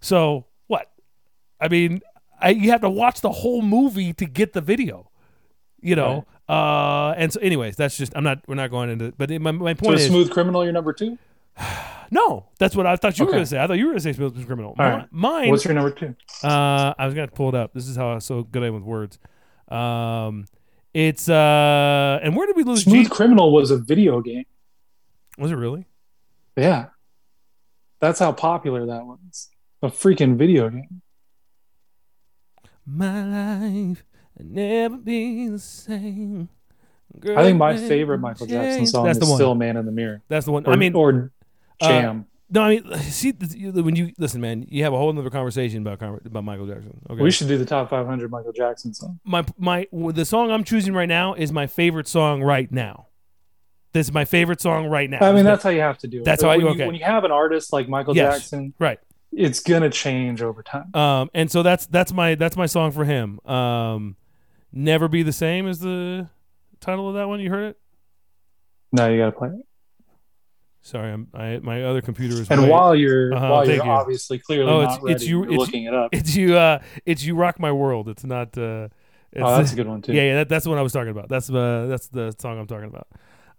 [0.00, 0.88] So what?
[1.60, 2.00] I mean,
[2.40, 5.10] I, you have to watch the whole movie to get the video.
[5.80, 6.24] You know.
[6.48, 8.40] Uh, and so, anyways, that's just I'm not.
[8.46, 9.12] We're not going into.
[9.18, 11.18] But my my So point is, Smooth Criminal, your number two.
[12.10, 12.46] no.
[12.58, 13.58] That's what I thought you were going to say.
[13.62, 14.74] I thought you were going to say Smooth Criminal.
[14.78, 15.50] All Mi- Mine.
[15.50, 16.14] What's your number two?
[16.42, 17.72] uh, I was going to pull it up.
[17.74, 19.18] This is how I'm so good at with words.
[19.68, 20.46] Um,
[20.94, 22.84] it's uh, and where did we lose?
[22.84, 24.44] Smooth G- Criminal was a video game.
[25.36, 25.86] was it really?
[26.56, 26.86] Yeah,
[28.00, 29.50] that's how popular that was.
[29.82, 31.02] A freaking video game.
[32.86, 34.02] My life
[34.40, 36.48] never be the same.
[37.22, 39.36] I think my favorite Michael Jackson song That's is the one.
[39.36, 40.66] still "Man in the Mirror." That's the one.
[40.66, 41.32] Or, I mean, or
[41.80, 42.26] uh, Jam.
[42.50, 46.00] No, I mean, see, when you listen, man, you have a whole other conversation about
[46.24, 46.98] about Michael Jackson.
[47.10, 49.20] Okay, We should do the top 500 Michael Jackson song.
[49.24, 53.06] my my the song I'm choosing right now is my favorite song right now.
[53.92, 55.18] This is my favorite song right now.
[55.20, 56.24] I mean, that's how you have to do it.
[56.24, 56.78] That's how I- when, okay.
[56.80, 58.34] you, when you have an artist like Michael Yes.
[58.36, 58.98] Jackson, right.
[59.32, 60.94] it's gonna change over time.
[60.94, 63.40] Um, and so that's that's my that's my song for him.
[63.46, 64.16] Um,
[64.72, 66.28] never be the same is the
[66.80, 67.40] title of that one.
[67.40, 67.78] You heard it?
[68.92, 69.66] No, you gotta play it.
[70.88, 73.82] Sorry, I'm I my other computer is And way- while you're Uh-huh, while you're you.
[74.00, 76.08] obviously clearly Oh, not it's- ready, it's you- you're it's- looking it up.
[76.12, 78.08] it's you uh it's you rock my world.
[78.08, 78.88] It's not uh
[79.32, 80.12] it's, oh, that's a good one too.
[80.14, 81.28] Yeah, yeah, that, that's the one I was talking about.
[81.28, 83.06] That's the that's the song I'm talking about.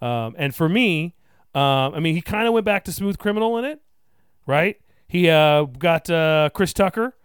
[0.01, 1.15] Um, and for me,
[1.53, 3.80] um, I mean, he kind of went back to Smooth Criminal in it,
[4.47, 4.77] right?
[5.07, 7.15] He uh, got uh, Chris Tucker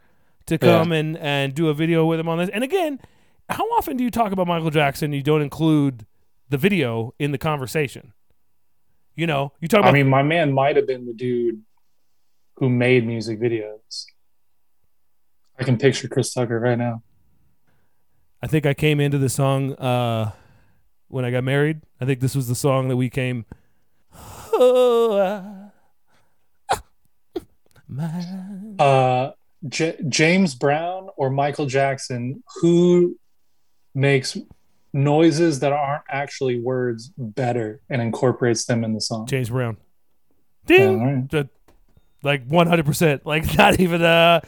[0.46, 2.50] to come and and do a video with him on this.
[2.50, 3.00] And again,
[3.48, 5.07] how often do you talk about Michael Jackson?
[5.07, 6.05] and You don't include
[6.50, 8.12] the video in the conversation.
[9.16, 11.62] You know, you talk about I mean, my man might have been the dude
[12.56, 14.06] who made music videos.
[15.58, 17.02] I can picture Chris Tucker right now.
[18.42, 20.32] I think I came into the song uh,
[21.08, 21.80] when I got married.
[22.00, 23.46] I think this was the song that we came.
[24.52, 25.70] Oh,
[27.88, 28.24] my
[28.78, 29.30] Uh,
[29.68, 33.16] J- James Brown or Michael Jackson, who
[33.94, 34.36] makes
[34.95, 39.26] noises that aren't actually words better and incorporates them in the song?
[39.26, 39.76] James Brown.
[40.68, 41.01] Yeah, Ding.
[41.01, 41.30] all right.
[41.30, 41.49] The-
[42.22, 43.20] like 100%.
[43.26, 44.40] Like not even uh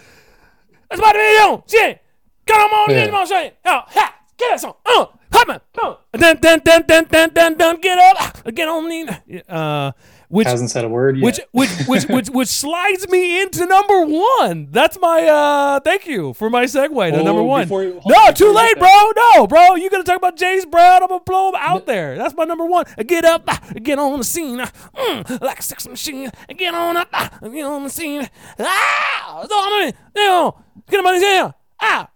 [0.88, 2.00] That's to be shit.
[2.46, 3.04] Come on, Yeah.
[3.06, 3.58] get on shit.
[3.66, 4.74] Oh, ha, get that song.
[4.86, 5.60] Oh, hop man.
[5.78, 5.98] Oh.
[6.12, 8.54] Dun dun dun dun dun dun dun get up.
[8.54, 9.92] Get on the uh
[10.28, 11.24] which Hasn't said a word yet.
[11.24, 14.68] which which which which which slides me into number one.
[14.70, 17.68] That's my uh thank you for my segue to Oh, number one.
[17.68, 18.88] you- no, too late, bro.
[19.34, 19.74] No, bro.
[19.76, 21.02] You gonna talk about James Brown?
[21.02, 22.16] I'm gonna blow him out there.
[22.18, 22.84] That's my number one.
[23.06, 23.48] Get up,
[23.82, 26.30] get on the scene, ah, mm, like a sex machine.
[26.56, 28.28] Get on up, ah, get on the scene.
[28.58, 29.92] Ah, all on me.
[30.16, 30.52] You
[30.90, 31.54] get him on the scene.
[31.80, 32.08] Ah,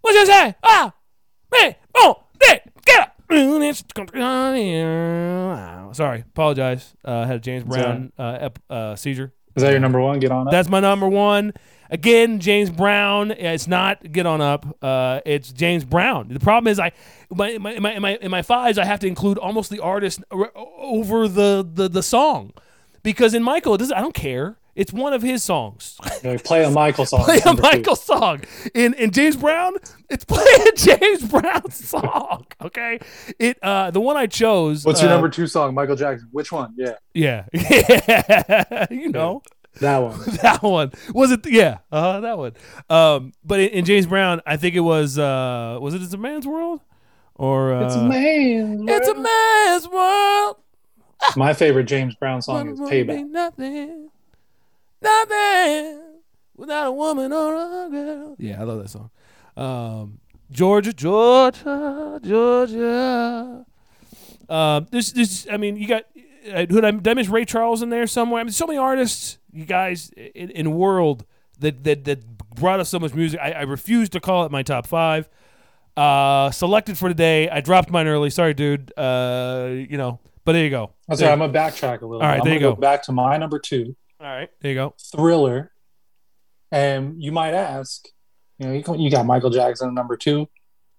[0.00, 0.54] what you say?
[0.62, 0.92] Ah,
[1.54, 3.17] hey, oh, hey, get up.
[5.92, 6.94] Sorry, apologize.
[7.04, 9.32] Uh, had a James Brown uh, ep- uh, seizure.
[9.54, 10.18] Is that your number one?
[10.20, 10.52] Get on up.
[10.52, 11.52] That's my number one.
[11.90, 13.30] Again, James Brown.
[13.32, 14.76] It's not get on up.
[14.80, 16.28] Uh, it's James Brown.
[16.28, 16.92] The problem is I,
[17.30, 20.22] my, my, in my, my, in my fives, I have to include almost the artist
[20.30, 22.52] over the, the, the song,
[23.02, 24.56] because in Michael, it doesn't, I don't care.
[24.78, 25.96] It's one of his songs.
[26.22, 27.24] Like, play a Michael song.
[27.24, 27.68] Play a number two.
[27.78, 28.42] Michael song.
[28.74, 29.74] In in James Brown,
[30.08, 32.46] it's playing James Brown's song.
[32.62, 32.98] Okay.
[33.38, 34.84] It uh the one I chose.
[34.84, 35.74] What's your uh, number two song?
[35.74, 36.28] Michael Jackson.
[36.32, 36.74] Which one?
[36.76, 37.46] Yeah, Yeah.
[37.52, 38.86] Yeah.
[38.90, 39.42] you know.
[39.80, 40.18] that one.
[40.42, 42.52] that one was it yeah uh that one
[42.90, 46.18] um but in, in james brown i think it was uh was it it's a
[46.18, 46.80] man's world
[47.36, 48.86] or uh, It's a man.
[48.88, 50.56] it's a man's world
[51.36, 53.30] My favorite James Brown song is Woman won't be Payback.
[53.30, 54.07] nothing
[55.00, 56.00] nothing
[56.56, 59.10] without a woman or a girl yeah i love that song
[59.56, 60.18] um
[60.50, 63.64] georgia georgia georgia
[64.48, 66.04] um this this i mean you got
[66.52, 68.40] uh, who did I, did I miss Ray Charles in there somewhere?
[68.40, 71.26] I mean, so many artists, you guys in, in world
[71.58, 73.40] that, that that brought us so much music.
[73.40, 75.28] I, I refuse to call it my top five.
[75.96, 77.48] Uh, selected for today.
[77.48, 78.30] I dropped mine early.
[78.30, 78.92] Sorry, dude.
[78.96, 80.92] Uh, you know, but there you go.
[81.08, 81.32] That's right.
[81.32, 82.22] I'm gonna backtrack a little.
[82.22, 82.40] All right, bit.
[82.40, 82.80] I'm there you gonna go.
[82.80, 84.94] Back to my number two, All right, there you go.
[85.14, 85.70] Thriller.
[86.70, 88.06] And you might ask,
[88.58, 90.48] you know, you, got- Michael Jackson number two.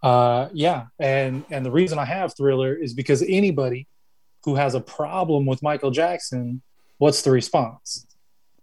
[0.01, 3.85] Uh, yeah, and and the reason I have Thriller is because anybody
[4.45, 6.61] who has a problem with Michael Jackson,
[6.99, 8.05] what's the response?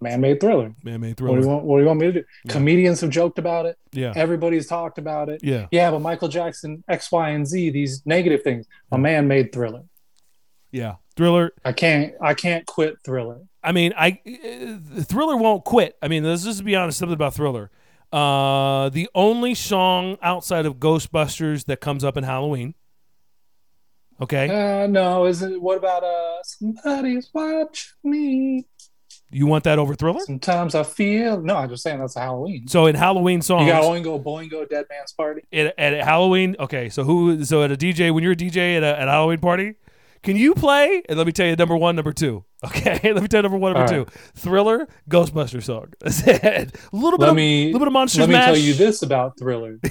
[0.00, 0.74] Man-made Thriller.
[0.82, 1.46] Man, made What do you thriller.
[1.56, 1.64] want?
[1.66, 2.24] What do you want me to do?
[2.46, 2.52] Yeah.
[2.52, 3.76] Comedians have joked about it.
[3.92, 5.40] Yeah, Everybody's talked about it.
[5.44, 8.66] yeah, Yeah, but Michael Jackson, X, Y, and Z, these negative things.
[8.92, 9.84] A man made Thriller.
[10.72, 10.94] yeah.
[11.16, 11.52] Thriller.
[11.64, 12.14] I can't.
[12.20, 13.40] I can't quit Thriller.
[13.62, 15.96] I mean, I uh, Thriller won't quit.
[16.02, 16.98] I mean, let's just be honest.
[16.98, 17.70] Something about Thriller.
[18.12, 22.74] Uh, the only song outside of Ghostbusters that comes up in Halloween.
[24.18, 25.60] Okay, Uh, no, is it?
[25.60, 26.42] What about uh?
[26.42, 28.64] Somebody's watching me.
[29.30, 30.20] you want that over Thriller?
[30.20, 31.42] Sometimes I feel.
[31.42, 32.66] No, I'm just saying that's a Halloween.
[32.66, 35.42] So in Halloween songs, You got Oingo Boingo Dead Man's Party.
[35.52, 36.56] at, at Halloween.
[36.58, 37.44] Okay, so who?
[37.44, 39.74] So at a DJ when you're a DJ at a, at a Halloween party,
[40.26, 41.02] can you play?
[41.08, 42.44] And let me tell you, number one, number two.
[42.64, 44.10] Okay, let me tell you number one, number All two.
[44.34, 45.92] Thriller, Ghostbuster song.
[46.00, 46.74] That's it.
[46.92, 47.26] A little bit.
[47.26, 48.46] Let of, me little bit of Monsters let me Mash.
[48.46, 49.78] tell you this about Thriller.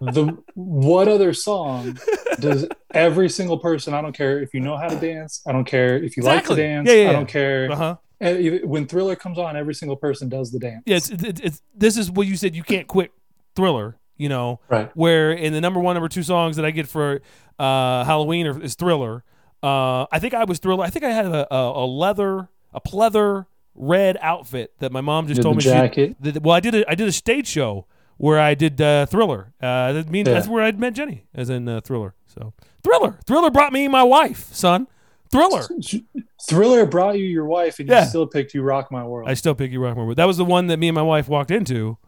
[0.00, 1.98] the what other song
[2.40, 3.94] does every single person?
[3.94, 5.40] I don't care if you know how to dance.
[5.46, 6.26] I don't care if you Exactly.
[6.26, 6.88] like to dance.
[6.90, 7.72] Yeah, yeah, I don't care.
[7.72, 7.96] Uh huh.
[8.20, 10.82] And When Thriller comes on, every single person does the dance.
[10.84, 12.54] Yeah, it's, it's, it's this is what you said.
[12.54, 13.12] You can't quit
[13.54, 13.96] Thriller.
[14.16, 14.90] You know, Right.
[14.94, 17.20] where in the number one, number two songs that I get for
[17.58, 19.24] uh, Halloween is Thriller.
[19.62, 20.84] Uh, I think I was Thriller.
[20.84, 25.26] I think I had a, a, a leather, a pleather red outfit that my mom
[25.26, 25.62] just Did told the me.
[25.64, 26.42] she- jacket.
[26.42, 27.86] well, I did a I did a stage show
[28.16, 29.52] where I did uh, Thriller.
[29.60, 30.34] Uh, that means Yeah.
[30.34, 32.14] that's where I met Jenny, as in uh, Thriller.
[32.26, 34.86] So Thriller, Thriller brought me my wife, son.
[35.30, 35.66] Thriller.
[36.48, 38.02] Thriller brought you your wife, and Yeah.
[38.02, 40.16] you still picked "You Rock My World." I still pick you rock my world.
[40.16, 41.98] That was the one that me and my wife walked into,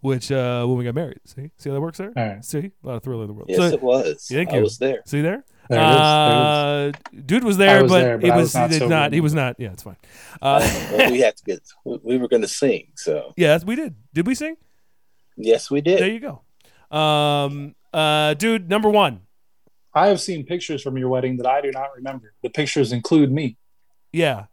[0.00, 1.20] which uh, when we got married.
[1.24, 2.12] See, see how that works there.
[2.16, 2.44] All right.
[2.44, 3.48] See, a lot of Thriller in the world.
[3.48, 4.26] Yes, So- it was.
[4.30, 4.62] Thank I you.
[4.62, 5.02] was there.
[5.06, 5.44] see there.
[5.68, 8.40] There it is, there it Uh, dude was there, was but, there, but it was,
[8.42, 9.12] was not he did sober not.
[9.12, 9.56] He was not.
[9.58, 9.96] Yeah, it's fine.
[10.42, 10.60] Uh,
[10.92, 11.60] Well, we had to get.
[11.84, 13.96] We were going to sing, so yeah, that's- we did.
[14.14, 14.56] Did we sing?
[15.36, 15.98] yes, we did.
[16.00, 16.96] There you go.
[16.96, 19.22] Um, uh, dude, number one.
[19.94, 22.32] I have seen pictures from your wedding that I do not remember.
[22.42, 23.56] The pictures include me.
[24.12, 24.44] Yeah,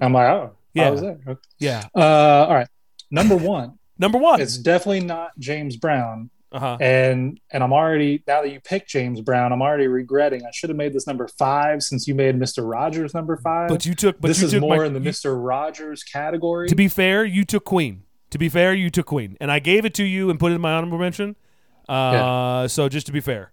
[0.00, 0.88] I'm like, oh, Yeah.
[0.88, 1.18] I was there.
[1.26, 1.40] Okay.
[1.58, 1.84] yeah.
[1.94, 2.68] Uh, all right.
[3.10, 4.40] Number one, Number one.
[4.40, 6.28] it's definitely not James Brown.
[6.50, 6.76] Uh huh.
[6.82, 10.44] And and I'm already now that you picked James Brown, I'm already regretting.
[10.44, 12.68] I should have made this number five since you made Mr.
[12.68, 13.70] Rogers number five.
[13.70, 14.20] But you took.
[14.20, 15.34] But this you is took more my, in the Mr.
[15.42, 16.68] Rogers category.
[16.68, 18.02] To be fair, you took Queen.
[18.32, 20.56] To be fair, you took Queen, and I gave it to you and put it
[20.56, 21.36] in my honorable mention.
[21.88, 23.52] Uh, so just to be fair,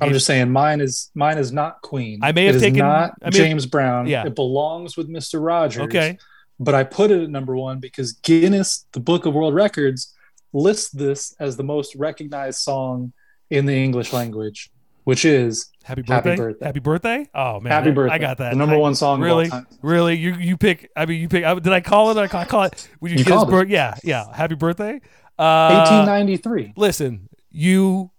[0.00, 2.20] I'm just saying mine is mine is not Queen.
[2.22, 4.06] I may have It taken- not may have- James Brown.
[4.06, 4.26] Yeah.
[4.26, 5.42] It belongs with Mr.
[5.44, 5.82] Rogers.
[5.84, 6.18] okay.
[6.62, 10.14] But I put it at number one because Guinness, the Book of World Records,
[10.52, 13.12] lists this as the most recognized song
[13.48, 14.70] in the English language,
[15.04, 16.36] which is Happy Happy birthday.
[16.36, 16.66] birthday.
[16.66, 17.28] Happy birthday.
[17.34, 18.14] Oh man, Happy I- Birthday.
[18.14, 18.50] I got that.
[18.50, 19.66] The number I- one song Really, of all time.
[19.82, 20.16] really.
[20.18, 20.90] You you pick.
[20.94, 21.44] I mean, you pick.
[21.44, 22.18] I, did I call it?
[22.18, 22.88] Or I call, I call it.
[23.00, 23.52] Would you, You called it.
[23.52, 23.68] birth?
[23.68, 24.26] Yeah, yeah.
[24.32, 25.00] Happy birthday.
[25.38, 26.74] Uh, 1893.
[26.76, 28.10] listen, you.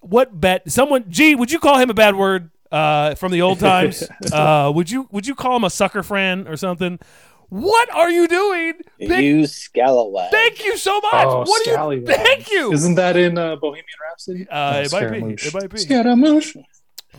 [0.00, 0.70] What bet?
[0.72, 1.04] Someone.
[1.10, 2.50] Gee, would you call him a bad word?
[2.72, 4.02] Uh, from the old times.
[4.32, 6.98] uh, would you would you call him a sucker friend or something?
[7.52, 8.72] What are you doing?
[8.98, 10.30] Pick- You scalawag.
[10.30, 11.12] Thank you so much.
[11.26, 12.06] Oh, what are you?
[12.06, 12.72] Thank you.
[12.72, 14.48] Isn't that in uh, Bohemian Rhapsody?
[14.48, 15.34] Uh, No, it might be.
[15.34, 15.76] It might be.
[15.78, 16.56] Scaramouche.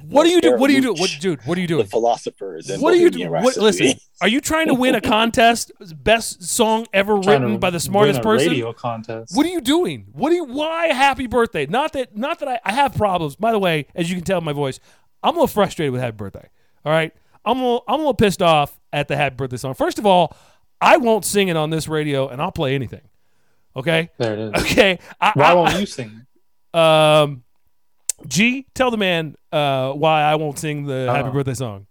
[0.09, 0.57] What do you do?
[0.57, 0.93] What do you do?
[0.95, 1.39] What, dude?
[1.45, 1.77] What are you doing?
[1.77, 2.01] The doing?
[2.01, 2.67] philosophers.
[2.67, 3.29] in What are you doing?
[3.29, 5.71] What, listen, are you trying to win a contest?
[6.03, 8.49] Best song ever written by the smartest win a person?
[8.49, 9.37] Radio contest.
[9.37, 10.07] What are you doing?
[10.13, 10.45] What do you?
[10.45, 11.67] Why happy birthday?
[11.67, 12.17] Not that.
[12.17, 13.35] Not that I, I have problems.
[13.35, 14.79] By the way, as you can tell in my voice,
[15.21, 16.49] I'm a little frustrated with happy birthday.
[16.85, 17.13] All right,
[17.45, 19.73] I'm a little, I'm a little pissed off at the happy birthday song.
[19.73, 20.35] First of all,
[20.81, 23.01] I won't sing it on this radio, and I'll play anything.
[23.75, 24.09] Okay.
[24.17, 24.63] There it is.
[24.63, 24.99] Okay.
[25.19, 26.25] I, Why I- won't you sing?
[26.73, 27.43] Um,
[28.27, 31.33] G, tell the man uh, why I won't sing the happy Uh-oh.
[31.33, 31.87] birthday song.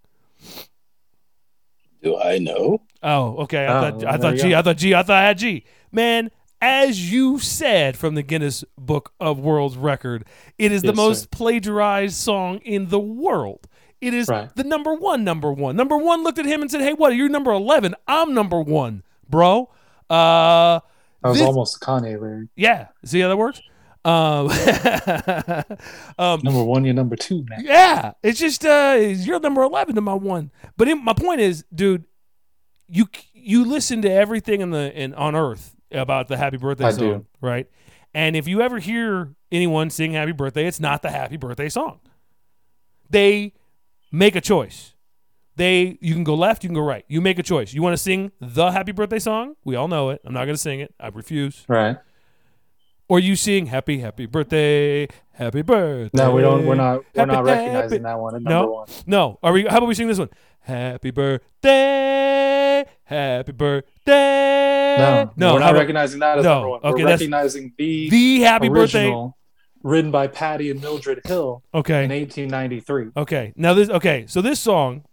[2.02, 2.82] Do I know?
[3.02, 3.66] Oh, okay.
[3.66, 4.50] I Oh, thought well, I thought G.
[4.50, 4.58] go.
[4.58, 4.94] I thought G.
[4.94, 5.64] I thought I had G.
[5.92, 6.30] Man,
[6.60, 10.24] as you said from the Guinness Book of World's Record,
[10.58, 11.28] it is the most sir.
[11.30, 13.68] plagiarized song in the world.
[14.02, 14.54] It is Right.
[14.56, 15.76] the number one, number one.
[15.76, 17.14] Number one looked at him and said, "Hey, what?
[17.14, 17.94] You're number eleven.
[18.06, 19.70] I'm number one, bro."
[20.10, 20.80] Uh,
[21.22, 22.48] That was This- almost a Kanye lyric.
[22.56, 22.88] yeah.
[23.04, 23.62] See how that works?
[24.04, 24.48] Um,
[26.18, 27.64] um, Number one, you're number two, man.
[27.64, 30.50] yeah, it's just uh, you're number eleven to my one.
[30.76, 32.04] But in, my point is, dude,
[32.88, 36.90] you you listen to everything in the in on Earth about the Happy Birthday I
[36.90, 37.26] song, do.
[37.40, 37.68] right?
[38.14, 42.00] And if you ever hear anyone sing Happy Birthday, it's not the Happy Birthday song.
[43.08, 43.52] They
[44.12, 44.94] make a choice.
[45.56, 47.04] They you can go left, you can go right.
[47.08, 47.74] You make a choice.
[47.74, 49.54] You want to sing the Happy Birthday song?
[49.64, 50.20] We all know it.
[50.24, 50.94] I'm not going to sing it.
[51.00, 51.64] I refuse.
[51.68, 51.96] Right.
[53.08, 56.10] Or you sing Happy Happy Birthday, Happy Birthday.
[56.22, 56.64] No, we don't.
[56.64, 57.02] We're not.
[57.14, 58.70] We're not recognizing happy- that one No.
[58.70, 58.88] one.
[59.06, 59.38] No.
[59.42, 59.64] Are we?
[59.66, 60.30] How about we sing this one?
[60.60, 64.96] Happy birthday, happy birthday.
[64.98, 66.80] No, no, we're not recognizing that as No, number one.
[66.84, 69.10] okay, we're recognizing the, the happy birthday.
[69.82, 72.04] Written by Patty and Mildred Hill Okay.
[72.04, 73.10] in 1893.
[73.16, 73.52] Okay.
[73.56, 73.88] Now this.
[73.88, 74.24] Okay.
[74.26, 75.04] So this song,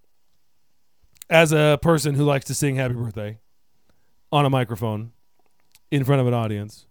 [1.30, 3.40] as a person who likes to sing Happy Birthday
[4.32, 5.12] on a microphone
[5.92, 6.86] in front of an audience,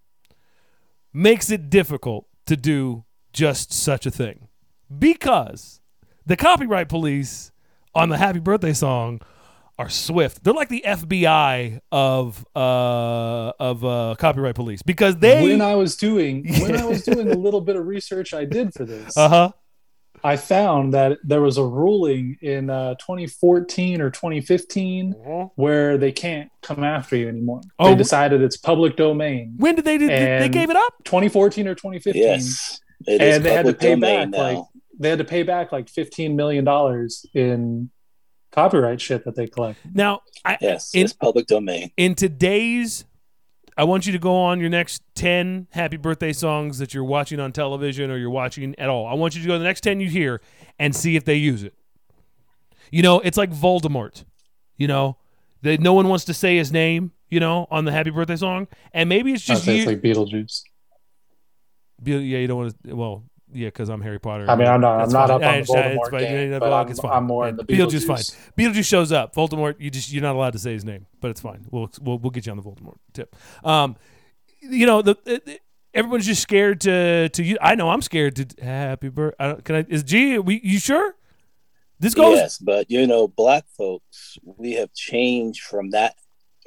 [1.12, 4.49] makes it difficult to do just such a thing
[4.99, 5.81] because
[6.26, 7.53] the copyright police
[7.95, 9.20] on the Happy Birthday song
[9.79, 10.43] are swift.
[10.43, 15.97] They're like the FBI of uh of uh copyright police because they when I was
[15.97, 19.53] doing when I was doing the little bit of research I did for this, uh-huh
[20.24, 25.12] I found that there was a ruling in uh, 2014 or 2015
[25.55, 27.61] where they can't come after you anymore.
[27.79, 27.91] Oh.
[27.91, 29.55] They decided it's public domain.
[29.59, 30.95] when did they did they gave it up?
[31.05, 32.22] 2014 or 2015.
[32.22, 32.81] Yes.
[33.07, 34.59] It is And they had to public pay domain back, now.
[34.59, 34.66] like-
[34.99, 37.91] They had to pay back like 15 million dollars in
[38.51, 39.78] copyright shit that they collect.
[39.92, 41.90] Now, I, yes, in- it's public domain.
[41.96, 43.05] in today's
[43.76, 47.38] I want you to go on your next 10 happy birthday songs that you're watching
[47.38, 49.07] on television or you're watching at all.
[49.07, 50.40] I want you to go to the next 10 you hear
[50.80, 51.74] and see if they use it.
[52.90, 54.24] You know, it's like Voldemort.
[54.76, 55.16] You know,
[55.62, 58.66] that no one wants to say his name, you know, on the happy birthday song.
[58.92, 59.82] And maybe it's I'd just say you.
[59.82, 60.62] it's like Beetlejuice.
[62.03, 62.96] Be- yeah, you don't want to.
[62.96, 64.46] Well, yeah, because I'm Harry Potter.
[64.49, 64.99] I mean, I'm not.
[64.99, 65.36] That's I'm not fine.
[65.36, 65.92] up I on the understand.
[65.92, 66.20] It's Voldemort fine.
[66.20, 67.12] game, Yeah, but I'm, it's fine.
[67.12, 68.34] I'm more Yeah, in the Beetlejuice Beetlejuice.
[68.34, 68.53] fine.
[68.59, 69.34] Beetlejuice shows up.
[69.34, 71.66] Voldemort, you just you're not allowed to say his name, but it's fine.
[71.70, 73.34] We'll we'll, we'll get you on the Voldemort tip.
[73.64, 73.96] Um,
[74.61, 75.16] you know the.
[75.26, 75.61] it-
[75.94, 77.42] Everyone's just scared to to.
[77.42, 77.57] you.
[77.62, 78.62] I know I'm scared to.
[78.62, 79.57] Happy birthday.
[79.64, 79.86] Can I?
[79.88, 80.38] Is G?
[80.38, 81.14] We you sure?
[81.99, 82.36] This goes.
[82.36, 86.14] Yes, but you know, black folks, we have changed from that.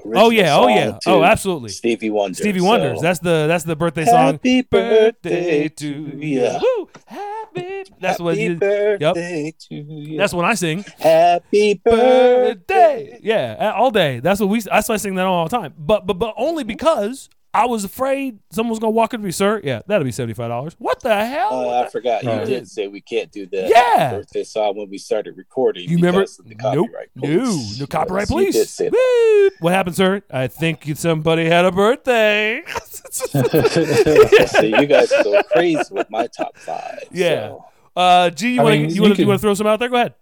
[0.05, 0.55] Oh yeah.
[0.57, 0.97] Oh yeah.
[1.05, 1.69] Oh absolutely.
[1.69, 2.35] Stevie Wonder.
[2.35, 3.01] Stevie so- Wonders.
[3.01, 4.33] That's the that's the birthday song.
[4.33, 5.87] Happy birthday to
[6.17, 6.59] you.
[6.61, 6.89] Woo!
[7.07, 7.83] Happy.
[7.99, 8.35] That's what.
[8.35, 10.17] Birthday to you.
[10.17, 10.83] That's what I sing.
[10.99, 12.53] Happy birthday.
[12.55, 13.19] birthday.
[13.21, 14.19] Yeah, all day.
[14.19, 14.61] That's what we.
[14.61, 15.73] That's why I sing that all the time.
[15.77, 19.31] But but but only because I was afraid someone was gonna walk up to me,
[19.31, 19.59] sir.
[19.61, 20.73] Yeah, that'll be seventy five dollars.
[20.79, 21.49] What the hell?
[21.51, 22.23] Oh, I forgot.
[22.23, 22.39] Right.
[22.39, 23.67] You did say we can't do that.
[23.67, 24.11] Yeah.
[24.13, 25.89] Birthday song when we started recording.
[25.89, 26.21] you remember?
[26.21, 26.87] because of the Nope.
[26.87, 27.21] copyright No.
[27.27, 27.79] police.
[27.79, 28.55] No copyright Yes, you police.
[28.55, 29.51] did say that.
[29.59, 30.21] What happened, sir?
[30.31, 32.63] I think somebody had a birthday.
[33.11, 36.99] so you guys go crazy with my top five.
[37.11, 37.49] Yeah.
[37.49, 37.65] so.
[37.97, 39.89] uh, G, you want to you you want to can- throw some out there?
[39.89, 40.13] Go ahead.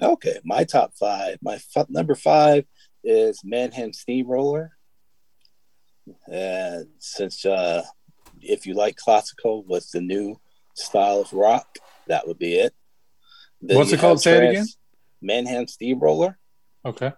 [0.00, 1.38] Okay, my top five.
[1.42, 2.64] My f- number five
[3.04, 4.72] is Mannheim Steamroller.
[6.30, 7.82] And since uh,
[8.40, 10.40] if you like classical with the new
[10.74, 11.78] style of rock,
[12.08, 12.74] That would be it.
[13.60, 14.18] Then What's it called?
[14.18, 14.66] have Say it again.
[15.20, 16.38] Mannheim Steamroller.
[16.84, 17.12] Okay.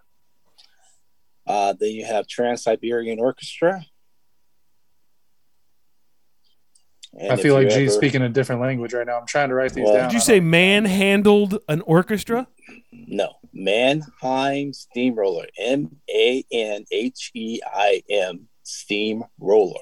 [1.47, 3.85] Uh, then you have Trans Siberian Orchestra.
[7.13, 9.17] And I feel like you G's ever- speaking a different language right now.
[9.19, 10.09] I'm trying to write these Well- down.
[10.09, 12.47] Did you say manhandled an orchestra?
[12.91, 15.45] No, Mannheim Steamroller.
[15.57, 19.81] M A N H E I M Steamroller.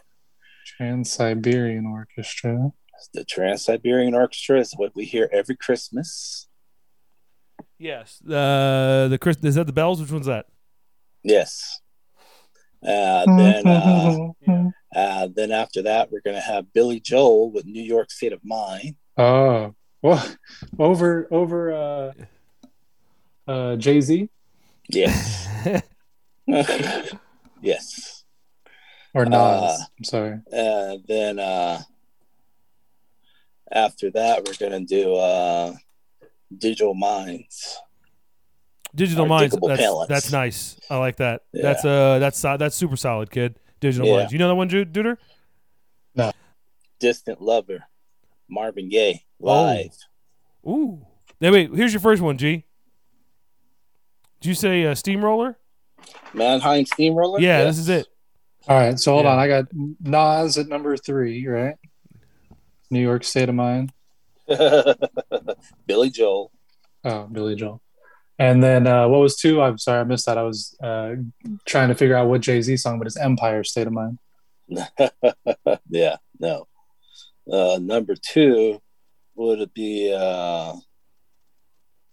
[0.65, 2.71] Trans Siberian Orchestra?
[3.13, 6.47] The Trans Siberian Orchestra is what we hear every Christmas.
[7.77, 8.21] Yes.
[8.25, 10.01] Uh, the Chris is that the bells?
[10.01, 10.45] Which one's that?
[11.23, 11.81] Yes.
[12.85, 14.17] Uh, then, uh,
[14.95, 18.95] uh, then after that, we're gonna have Billy Joel with New York State of Mind.
[19.17, 20.25] oh, well,
[20.77, 22.11] over over uh,
[23.51, 24.29] uh, Jay Z
[24.91, 25.47] Yes,
[27.61, 28.18] yes.
[29.13, 29.33] Or Nas?
[29.33, 30.39] Uh, I'm sorry.
[30.51, 31.79] Uh, then uh,
[33.71, 35.73] after that, we're gonna do uh,
[36.57, 37.77] Digital Minds.
[38.95, 39.55] Digital Minds.
[39.61, 40.79] That's, that's nice.
[40.89, 41.43] I like that.
[41.53, 41.61] Yeah.
[41.61, 43.59] That's uh that's so- that's super solid, kid.
[43.79, 44.17] Digital Yeah.
[44.17, 44.33] Minds.
[44.33, 45.17] You know that one, Ju- Duder?
[46.15, 46.31] No.
[46.99, 47.83] Distant Lover,
[48.49, 49.45] Marvin Gaye, Oh.
[49.45, 49.95] live.
[50.67, 51.05] Ooh.
[51.39, 51.73] Hey, wait.
[51.73, 52.65] Here's your first one, G.
[54.41, 55.57] Did you say uh, Steamroller?
[56.33, 57.39] Mannheim Steamroller.
[57.39, 57.75] Yeah, Yes.
[57.75, 58.07] this is it.
[58.67, 59.31] All right, so hold Yeah.
[59.33, 59.39] on.
[59.39, 59.65] I got
[60.01, 61.75] Nas at number three, right?
[62.91, 63.91] New York State of Mind.
[65.87, 66.51] Billy Joel.
[67.03, 67.81] Oh, Billy Joel.
[68.37, 69.61] And then uh, what was two?
[69.61, 70.37] I'm sorry, I missed that.
[70.37, 71.15] I was uh,
[71.65, 74.17] trying to figure out what Jay Z song, but it's Empire State of Mind.
[75.89, 76.67] yeah, no.
[77.51, 78.79] Uh, number two
[79.35, 80.13] would it be?
[80.17, 80.73] Uh,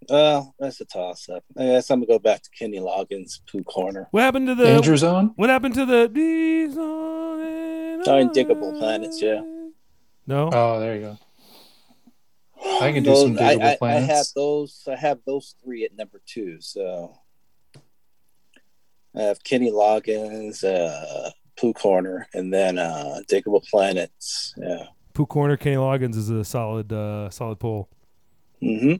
[0.09, 1.45] well, that's a toss up.
[1.59, 4.09] I guess I'm gonna go back to Kenny Loggins, Pooh Corner.
[4.11, 5.33] What happened to the Danger Zone.
[5.37, 9.43] What happened to the these on and Undiggable Planets, yeah.
[10.27, 10.51] No.
[10.53, 11.19] Oh, there you go.
[12.81, 14.13] I can do Those- some I, Digable I, I Planets.
[14.13, 14.89] have those.
[14.91, 16.61] I have those three at number two.
[16.61, 17.17] So
[19.15, 24.55] I have Kenny Loggins, uh, Pooh Corner, and then uh, Digable Planets.
[24.57, 24.87] Yeah.
[25.15, 27.89] Pooh Corner, Kenny Loggins is a solid uh solid pull.
[28.63, 28.95] Mm-hmm.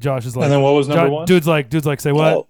[0.00, 1.26] Josh is like and then what was number Jo- one?
[1.26, 2.34] dude's like dude's like say what?
[2.34, 2.48] Oh,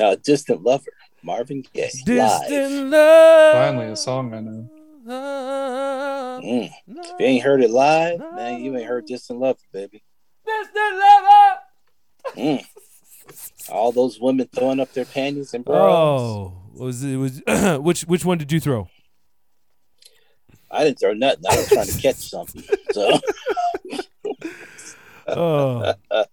[0.00, 0.92] uh, Distant Lover,
[1.22, 1.90] Marvin Gaye.
[2.04, 3.54] Distant love.
[3.54, 4.68] Finally, a song I know.
[6.42, 6.70] Mm.
[6.86, 10.02] If you ain't heard it live, man, you ain't heard Distant Lover, baby.
[10.46, 11.60] Distant lover.
[12.36, 12.64] Mm.
[13.70, 15.78] All those women throwing up their panties and bras.
[15.80, 17.42] Oh, was it was
[17.80, 18.88] which which one did you throw?
[20.70, 21.44] I didn't throw nothing.
[21.50, 22.62] I was trying to catch something.
[22.92, 23.18] So
[25.28, 25.94] Oh.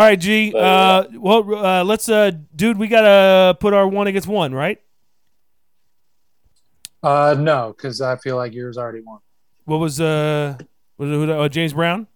[0.00, 0.54] All right, G.
[0.56, 2.78] Uh, well, uh, let's, uh, dude.
[2.78, 4.80] We gotta put our one against one, right?
[7.02, 9.18] Uh, no, because I feel like yours already won.
[9.66, 10.56] What was uh,
[10.96, 12.06] was it, who- uh James Brown?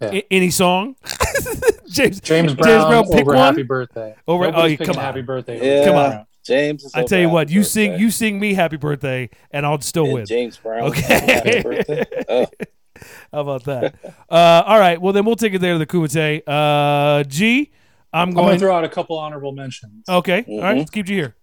[0.00, 0.14] Yeah.
[0.14, 0.96] A- any song?
[1.88, 3.36] James James Brown, pick over one.
[3.36, 4.16] Happy Birthday.
[4.26, 5.02] Over- Nobody's oh, come on.
[5.04, 5.64] Happy Birthday.
[5.64, 5.84] Yeah.
[5.84, 6.26] Come on.
[6.44, 9.64] James is I tell you what, happy you sing, you sing me happy birthday, and
[9.64, 10.26] I'll still And win.
[10.26, 10.88] James Brown.
[10.90, 12.44] Okay.
[13.02, 13.26] Happy birthday.
[13.32, 13.94] How about that?
[14.30, 15.00] uh, all right.
[15.00, 16.42] Well, then we'll take it there to the Kumite.
[16.46, 17.70] Uh, G.
[18.12, 20.08] I'm I'm gonna throw out a couple honorable mentions.
[20.08, 20.44] okay.
[20.46, 20.76] All right.
[20.76, 21.34] Let's keep you here.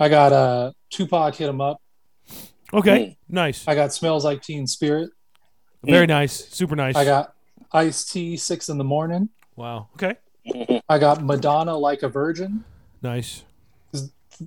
[0.00, 1.80] I got uh Tupac hit him up.
[2.72, 2.98] Okay.
[2.98, 3.16] Mm.
[3.28, 3.64] Nice.
[3.66, 5.10] I got Smells Like Teen Spirit.
[5.84, 6.48] Very nice.
[6.48, 6.96] Super nice.
[6.96, 7.34] I got
[7.72, 9.28] Ice-T Six in the Morning.
[9.56, 9.88] Wow.
[9.94, 10.16] Okay.
[10.88, 12.64] I got Madonna Like a Virgin.
[13.02, 13.44] Nice.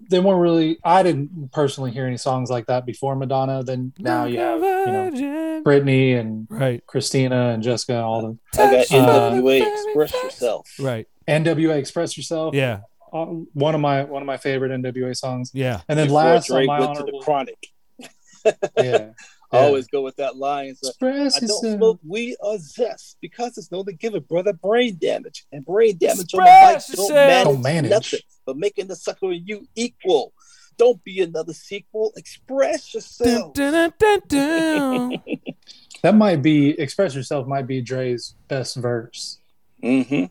[0.10, 0.78] They weren't really.
[0.84, 3.64] I didn't personally hear any songs like that before Madonna.
[3.64, 5.62] Then now you have you know know.
[5.64, 6.86] Britney and Right.
[6.88, 10.70] Christina and Jessica and all the I got Uh, NWA Express Yourself.
[10.80, 11.08] Right.
[11.28, 12.56] NWA Express Yourself.
[12.56, 12.82] Yeah.
[13.14, 15.52] Uh, one of my one of my favorite NWA songs.
[15.54, 15.82] Yeah.
[15.90, 17.68] And then Before last on Drake my went to the Chronic.
[18.00, 19.10] yeah, I Yeah.
[19.52, 20.68] always go with that line.
[20.70, 21.76] It's like, Express I don't yourself.
[21.78, 25.46] smoke weed or zest because it's known to give a brother brain damage.
[25.52, 27.10] And brain damage on the Express bike don't yourself.
[27.12, 27.90] manage, Don't manage.
[27.92, 30.34] nothing but making the sucker and you equal.
[30.78, 32.12] Don't be another sequel.
[32.16, 33.54] Express yourself.
[33.54, 35.22] Dun, dun, dun, dun, dun.
[36.02, 39.38] That might be Express Yourself might be Dre's best verse.
[39.84, 40.24] Mm-hmm.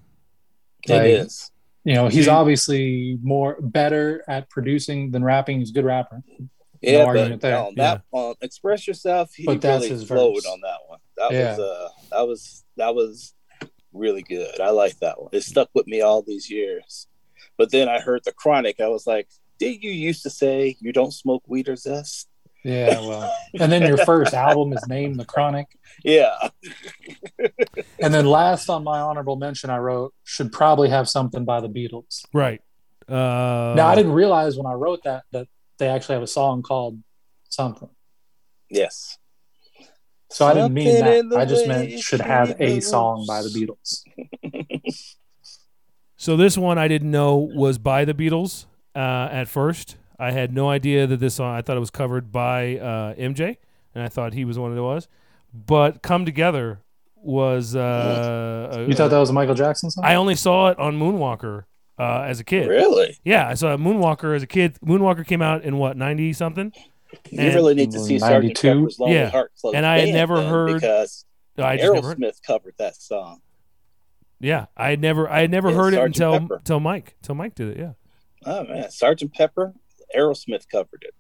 [0.93, 1.51] Like, is.
[1.85, 5.61] You know, he's See- obviously more better at producing than rapping.
[5.61, 6.23] He's a good rapper.
[6.81, 7.59] Yeah, argument but there.
[7.59, 10.47] on that on Express Yourself, he But that's really his flowed verse.
[10.47, 10.99] on that one.
[11.19, 11.51] That Yeah.
[11.51, 13.35] was uh that was that was
[13.93, 14.61] really good.
[14.61, 15.29] I like that one.
[15.33, 17.07] It stuck with me all these years.
[17.61, 20.95] But then I heard the chronic, I was like, did you used to say you
[20.95, 22.27] don't smoke weed or zest?
[22.65, 23.31] Yeah, well,
[23.61, 25.67] and then your first album is named The Chronic.
[26.03, 26.49] Yeah.
[28.03, 31.69] And then last on my honorable mention, I wrote should probably have something by the
[31.69, 32.25] Beatles.
[32.33, 32.63] Right.
[33.07, 35.47] Uh, now I didn't realize when I wrote that that
[35.79, 36.99] they actually have a song called
[37.51, 37.91] something.
[38.71, 39.19] Yes.
[40.31, 41.37] So I didn't mean that.
[41.37, 44.03] I just meant should have a song by the Beatles.
[46.21, 48.99] So this one I didn't know was by the Beatles uh,
[49.33, 49.97] at first.
[50.19, 51.57] I had no idea that this song.
[51.57, 53.57] I thought it was covered by uh, MJ,
[53.95, 55.09] and I thought he was one of the was.
[55.55, 56.81] But "Come Together"
[57.17, 57.75] was.
[57.75, 60.05] Uh, a- You thought that was a Michael Jackson song?
[60.05, 61.65] I only saw it on Moonwalker
[61.99, 62.69] uh, as a kid.
[62.69, 63.17] Really?
[63.25, 64.77] Yeah, I saw Moonwalker as a kid.
[64.85, 66.71] Moonwalker came out in what ninety something.
[67.31, 68.69] You And- really need to see Sergeant 92?
[68.79, 69.31] Pepper's Lonely Yeah.
[69.31, 71.25] Heart Club And I had never heard- because
[71.57, 72.19] I just never heard.
[72.19, 73.41] Aerosmith covered that song.
[74.41, 75.29] Yeah, I had never.
[75.29, 76.57] I had never Yeah, heard it until Pepper.
[76.57, 77.15] until Mike.
[77.21, 77.79] Until Mike did it.
[77.79, 77.93] Yeah.
[78.47, 79.75] Oh man, Sergeant Pepper,
[80.17, 81.15] Aerosmith covered it,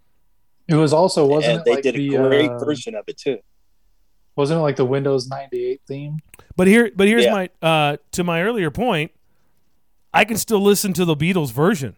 [0.68, 3.18] it was also wasn't and it they like did a great uh, version of it
[3.18, 3.39] too.
[4.37, 6.21] wasn't it like the Windows ninety eight theme?
[6.57, 7.33] But here, but here's Yeah.
[7.33, 9.11] my uh, to my earlier point.
[10.14, 11.95] I can still listen to the Beatles version,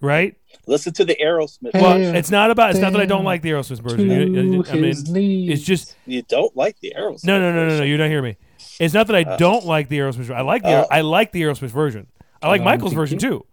[0.00, 0.36] right?
[0.66, 1.74] Listen to the Aerosmith.
[1.74, 2.12] Well, Yeah.
[2.12, 2.70] it's not about.
[2.70, 4.08] It's not that I don't like the Aerosmith version.
[4.10, 7.24] You- you- I mean, it's just You don't like the Aerosmith?
[7.24, 7.84] no, no, no, no, no.
[7.84, 8.36] You don't hear me.
[8.80, 9.36] It's not that I Uh.
[9.36, 10.14] don't like the Aerosmith.
[10.16, 10.34] version.
[10.36, 10.86] I like the Oh.
[10.90, 12.08] I like the Aerosmith version.
[12.42, 13.44] I like Um, Michael's version too,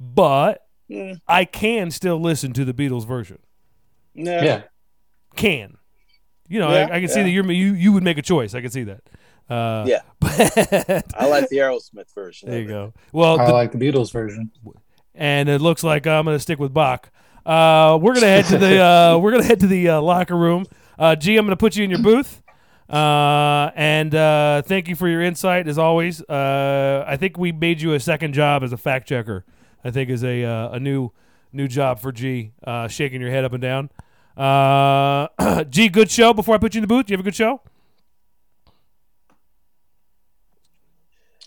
[0.00, 3.38] but Mm, I can still listen to the Beatles version.
[4.14, 4.40] no.
[4.40, 4.62] yeah.
[5.34, 5.76] Can
[6.48, 6.70] you know?
[6.72, 8.54] Yeah, I, I can see that you're you you would make a choice.
[8.54, 9.00] I can see that.
[9.50, 10.00] Uh, Yeah.
[10.20, 12.48] but I like the Aerosmith version.
[12.50, 12.94] there you go.
[13.12, 14.50] Well, I the- like the Beatles version.
[15.14, 17.10] and it looks like I'm going to stick with Bach.
[17.44, 20.66] Uh, we're gonna head to the uh, we're gonna head to the uh, locker room.
[20.98, 22.42] Uh, G, I'm gonna put you in your booth.
[22.88, 26.22] Uh, and uh, thank you for your insight as always.
[26.22, 29.44] Uh, I think we made you a second job as a fact checker.
[29.84, 31.10] I think is a uh, a new
[31.52, 32.52] new job for G.
[32.64, 33.90] Uh, shaking your head up and down.
[34.36, 36.32] Uh, G, good show.
[36.32, 37.60] Before I put you in the booth, do you have a good show?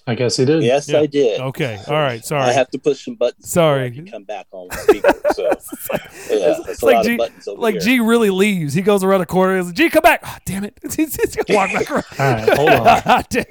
[0.09, 0.63] I guess he did.
[0.63, 0.99] Yes, Yeah.
[1.01, 1.39] I did.
[1.39, 2.25] Okay, all right.
[2.25, 2.41] Sorry.
[2.43, 3.49] I have to push some buttons.
[3.49, 3.89] Sorry.
[3.91, 5.13] before I can come back on speaker.
[5.35, 5.53] So yeah,
[6.67, 7.81] it's like G- of buttons over like here.
[7.81, 8.73] G really leaves.
[8.73, 9.57] He goes around the corner.
[9.57, 10.21] He's like, G, come back.
[10.23, 10.77] Ah, damn it.
[10.95, 12.05] He's, he's gonna walk back around.
[12.19, 12.87] All right, hold on.
[13.05, 13.45] Ah, damn-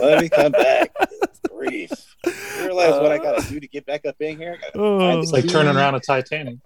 [0.00, 0.92] Let me come back.
[1.48, 1.92] Grief.
[2.26, 2.32] You
[2.66, 4.58] realize what I got to do to get back up in here?
[4.58, 4.98] I gotta Oh.
[4.98, 6.56] find It's like turning around a Titanic.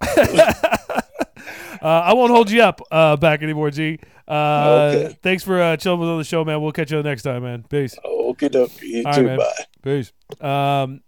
[1.81, 3.99] Uh, I won't hold you up uh, back anymore, G.
[4.27, 5.17] Uh, Okay.
[5.21, 6.61] Thanks for uh, chilling with us on the show, man.
[6.61, 7.63] We'll catch you next time, man.
[7.69, 7.95] Peace.
[8.03, 8.81] Okay, dokie.
[8.83, 9.23] You All right, too.
[9.23, 9.37] man.
[9.37, 9.65] Bye.
[9.83, 10.11] Peace.
[10.41, 11.01] Um,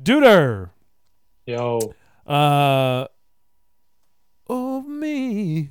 [0.00, 0.70] Duder.
[1.46, 1.94] Yo,
[2.26, 3.06] Uh,
[4.48, 5.70] of me.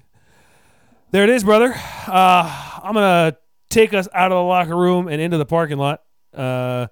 [1.12, 1.74] There it is, brother.
[2.08, 3.36] Uh, I'm gonna
[3.70, 6.04] take us out of the locker room and into the parking lot.
[6.34, 6.88] Uh,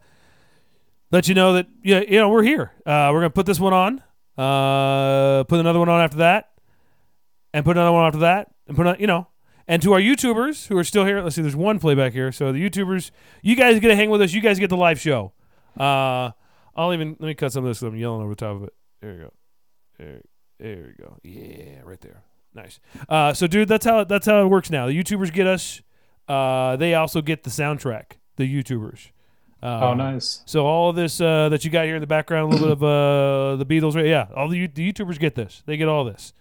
[1.12, 2.72] let you know that yeah, you know we're here.
[2.86, 4.02] Uh, we're gonna put this one on.
[4.38, 6.50] Uh, put another one on after that,
[7.58, 9.28] and put another one after that, and put on you know.
[9.68, 12.32] And to our YouTubers who are still here, let's see, there's one playback here.
[12.32, 14.32] So the YouTubers, you guys get to hang with us.
[14.32, 15.34] You guys get the live show.
[15.78, 16.32] Uh,
[16.76, 17.80] I'll even let me cut some of this.
[17.80, 18.74] 'cause I'm yelling over the top of it.
[19.01, 19.34] There you go.
[19.99, 20.22] There,
[20.60, 21.18] there you go.
[21.24, 22.24] Yeah, right there.
[22.53, 22.80] Nice.
[23.10, 24.88] Uh, so, dude, that's how that's how it works now.
[24.88, 25.82] The YouTubers get us.
[26.30, 28.14] Uh, they also get the soundtrack.
[28.38, 29.10] The YouTubers.
[29.62, 30.43] Uh, oh nice.
[30.45, 32.78] So all of this uh, that you got here in the background, a little bit
[32.78, 34.05] of uh, the Beatles, right?
[34.05, 35.64] Yeah, all the, the YouTubers get this.
[35.66, 36.32] They get all this,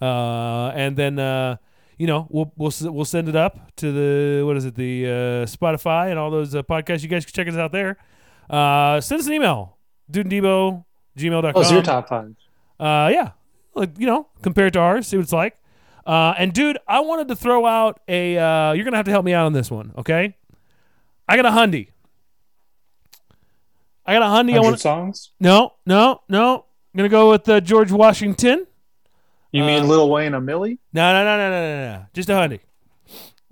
[0.00, 1.56] uh, and then uh,
[1.98, 5.10] you know we'll we'll we'll send it up to the what is it the uh,
[5.46, 7.02] Spotify and all those uh, podcasts.
[7.02, 7.96] You guys can check us out there.
[8.48, 9.76] Uh, send us an email,
[10.10, 10.84] dude and Debo,
[11.18, 11.52] gmail.com.
[11.52, 12.34] What's your top five?
[12.78, 13.30] Uh, yeah,
[13.74, 15.56] like you know, compared to ours, see what it's like.
[16.06, 18.38] Uh, and dude, I wanted to throw out a.
[18.38, 20.36] Uh, you're gonna have to help me out on this one, okay?
[21.28, 21.88] I got a hundy.
[24.04, 24.56] I got a hundy.
[24.56, 24.80] I want.
[24.80, 25.32] songs?
[25.40, 26.66] No, no, no.
[26.94, 28.66] I'm gonna go with uh, George Washington.
[29.56, 30.78] You mean Uh, Lil Wayne and a Milli?
[30.92, 32.06] No, no, no, no, no, no, no.
[32.12, 32.60] Just a hundy.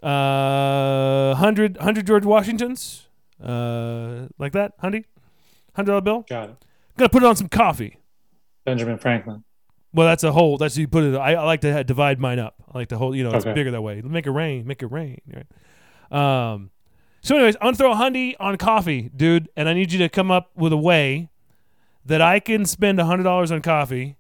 [0.03, 3.09] Uh, hundred, hundred George Washingtons.
[3.43, 5.05] Uh, like that, hundy,
[5.75, 6.25] hundred dollar bill.
[6.29, 6.57] Got it.
[6.97, 7.99] gonna put it on some coffee.
[8.65, 9.45] Benjamin Franklin.
[9.93, 10.57] Well, that's a whole.
[10.59, 11.15] That's you put it.
[11.17, 12.55] I, I like to divide mine up.
[12.73, 13.17] I like to hold.
[13.17, 13.55] You know, it's Okay.
[13.55, 14.03] bigger that way.
[14.03, 14.67] Make it rain.
[14.67, 15.21] Make it rain.
[15.33, 16.53] Right?
[16.53, 16.71] Um.
[17.23, 20.09] So, anyways, I'm gonna throw a hundy on coffee, dude, and I need you to
[20.11, 21.31] come up with a way
[22.05, 24.17] that I can spend a hundred dollars on coffee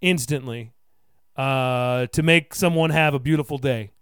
[0.00, 0.72] instantly,
[1.36, 3.92] uh, to make someone have a beautiful day.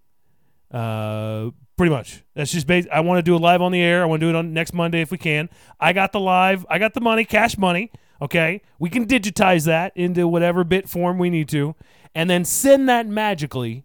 [0.71, 2.23] Uh, pretty much.
[2.35, 4.03] That's just bas I want to do it live on the air.
[4.03, 5.49] I want to do it on next Monday if we can.
[5.81, 6.65] I got the live.
[6.69, 7.91] I got the money, cash money.
[8.21, 11.75] Okay, we can digitize that into whatever bit form we need to,
[12.15, 13.85] and then send that magically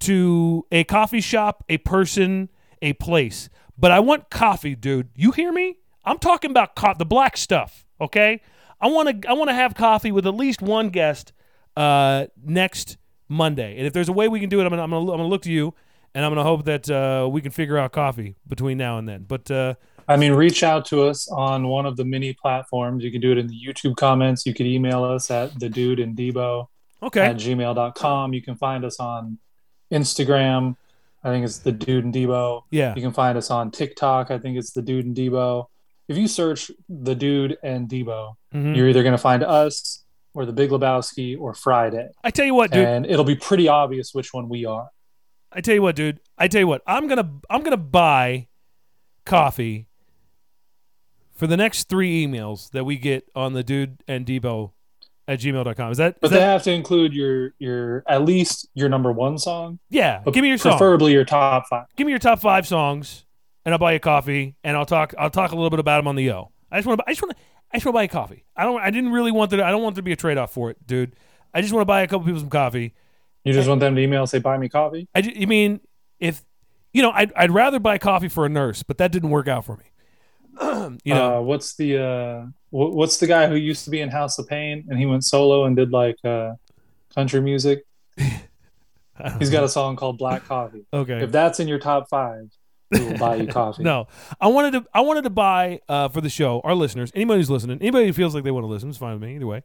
[0.00, 2.48] to a coffee shop, a person,
[2.80, 3.50] a place.
[3.76, 5.10] But I want coffee, dude.
[5.14, 5.76] You hear me?
[6.06, 7.84] I'm talking about co- the black stuff.
[8.00, 8.40] Okay,
[8.80, 9.28] I want to.
[9.28, 11.34] I want to have coffee with at least one guest
[11.76, 12.96] uh, next
[13.28, 13.76] Monday.
[13.78, 14.82] And if there's a way we can do it, I'm gonna.
[14.82, 15.74] I'm gonna, I'm gonna look to you,
[16.14, 19.24] and I'm gonna hope that uh, we can figure out coffee between now and then.
[19.28, 19.74] But uh,
[20.08, 23.04] I mean, reach out to us on one of the many platforms.
[23.04, 24.44] You can do it in the YouTube comments.
[24.46, 26.66] You could email us at the dude and Debo
[27.02, 28.34] okay, at gmail.com.
[28.34, 29.38] You can find us on
[29.92, 30.76] Instagram.
[31.22, 32.62] I think it's the Dude and Debo.
[32.70, 32.94] Yeah.
[32.96, 34.30] You can find us on TikTok.
[34.30, 35.66] I think it's the Dude and Debo.
[36.08, 38.74] If you search the Dude and Debo, Mhm.
[38.74, 40.02] you're either going to find us
[40.34, 42.86] or the Big Lebowski or Friday, I tell you what, dude.
[42.86, 44.88] and it'll be pretty obvious which one we are.
[45.52, 46.20] I tell you what, dude.
[46.38, 46.82] I tell you what.
[46.86, 48.48] I'm gonna I'm gonna buy
[49.24, 49.88] coffee
[51.34, 54.72] for the next three emails that we get on the dude and Debo
[55.26, 55.90] at gmail.com.
[55.92, 59.10] Is that, is But they that have to include your your at least your number
[59.12, 60.20] one song, yeah?
[60.24, 60.72] but Give me your song.
[60.72, 61.86] preferably your top five.
[61.96, 63.24] Give me your top five songs,
[63.64, 66.08] and I'll buy you coffee, and I'll talk I'll talk a little bit about them
[66.08, 66.52] on the yo.
[66.70, 67.42] I just want to I just want to
[67.72, 68.44] I just want to buy you coffee.
[68.56, 70.38] I don't I didn't really want to I don't want there to be a trade
[70.38, 71.14] off for it, dude.
[71.54, 72.94] I just want to buy a couple people some coffee.
[73.44, 75.08] You just want them to email and say buy me coffee.
[75.14, 75.80] I you mean
[76.18, 76.42] if
[76.92, 79.64] you know I'd I'd rather buy coffee for a nurse, but that didn't work out
[79.64, 79.84] for me.
[81.04, 81.38] you know.
[81.38, 84.48] uh, what's the uh, wh- what's the guy who used to be in House of
[84.48, 86.54] Pain and he went solo and did like uh,
[87.14, 87.84] country music?
[88.16, 89.58] He's know.
[89.58, 90.86] got a song called Black Coffee.
[90.92, 91.22] okay.
[91.22, 92.50] If that's in your top five,
[92.90, 93.82] we will buy you coffee.
[93.90, 94.08] No,
[94.40, 94.86] I wanted to.
[94.92, 96.60] I wanted to buy uh, for the show.
[96.64, 99.12] Our listeners, anybody who's listening, anybody who feels like they want to listen, it's fine
[99.14, 99.62] with me either way.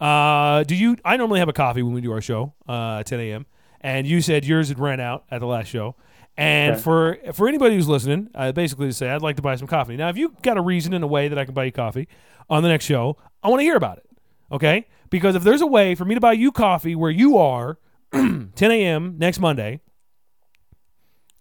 [0.00, 0.96] Uh, do you?
[1.04, 3.46] I normally have a coffee when we do our show uh, at 10 a.m.
[3.80, 5.96] And you said yours had ran out at the last show.
[6.36, 6.82] And Okay.
[6.82, 9.96] for for anybody who's listening, uh, basically to say I'd like to buy some coffee.
[9.96, 12.06] Now, if you got a reason and a way that I can buy you coffee
[12.48, 14.04] on the next show, I want to hear about it.
[14.52, 17.78] Okay, because if there's a way for me to buy you coffee where you are,
[18.12, 19.16] 10 a.m.
[19.18, 19.80] next Monday,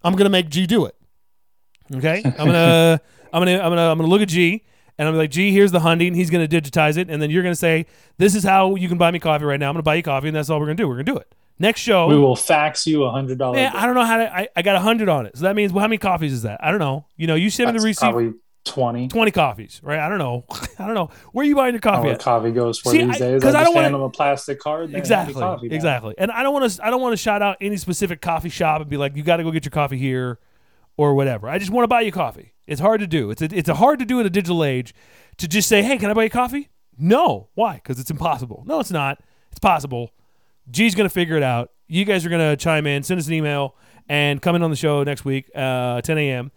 [0.03, 0.95] I'm gonna make G do it.
[1.95, 3.01] Okay, I'm gonna,
[3.33, 4.63] I'm gonna, I'm gonna, I'm gonna look at G,
[4.97, 6.13] and I'm like, G, here's the hunting.
[6.13, 7.85] He's gonna digitize it, and then you're gonna say,
[8.17, 9.69] this is how you can buy me coffee right now.
[9.69, 10.87] I'm gonna buy you coffee, and that's all we're gonna do.
[10.87, 11.33] We're gonna do it.
[11.59, 13.69] Next show, We will fax you a hundred dollars.
[13.73, 14.35] I don't know how to.
[14.35, 16.43] I, I got a hundred on it, so that means well, how many coffees is
[16.43, 16.63] that?
[16.63, 17.05] I don't know.
[17.15, 17.99] You know, you send me the receipt.
[18.05, 18.33] Probably
[18.63, 19.07] twenty.
[19.07, 19.97] Twenty coffees, right?
[19.97, 20.45] I don't know.
[20.77, 21.09] I don't know.
[21.31, 22.19] Where are you buying your coffee at?
[22.19, 23.41] coffee goes for See, these I- days.
[23.41, 24.83] 'cause I I don't wanna- them a plastic card.
[24.85, 25.33] and they hand me Exactly.
[25.41, 25.67] coffee.
[25.71, 26.15] Exactly.
[26.19, 26.85] And I don't want to.
[26.85, 29.37] I don't want to shout out any specific coffee shop and be like, you got
[29.37, 30.37] to go get your coffee here,
[30.97, 31.47] or whatever.
[31.47, 32.53] I just want to buy you coffee.
[32.65, 33.31] It's hard to do.
[33.31, 34.93] It's a, it's a hard to do in a digital age
[35.37, 36.69] to just say, hey, can I buy you coffee?
[36.97, 37.49] No.
[37.53, 37.75] Why?
[37.75, 38.63] Because it's impossible.
[38.67, 39.19] No, it's not.
[39.51, 40.11] It's possible.
[40.69, 41.71] G's gonna figure it out.
[41.87, 43.75] You guys are gonna chime in, send us an email,
[44.09, 46.51] and come in on the show next week, uh, 10 a.m.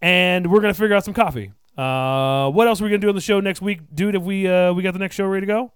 [0.00, 1.52] And we're gonna figure out some coffee.
[1.76, 4.14] Uh, what else are we gonna do on the show next week, dude?
[4.14, 5.72] If we uh, we got the next show ready to go?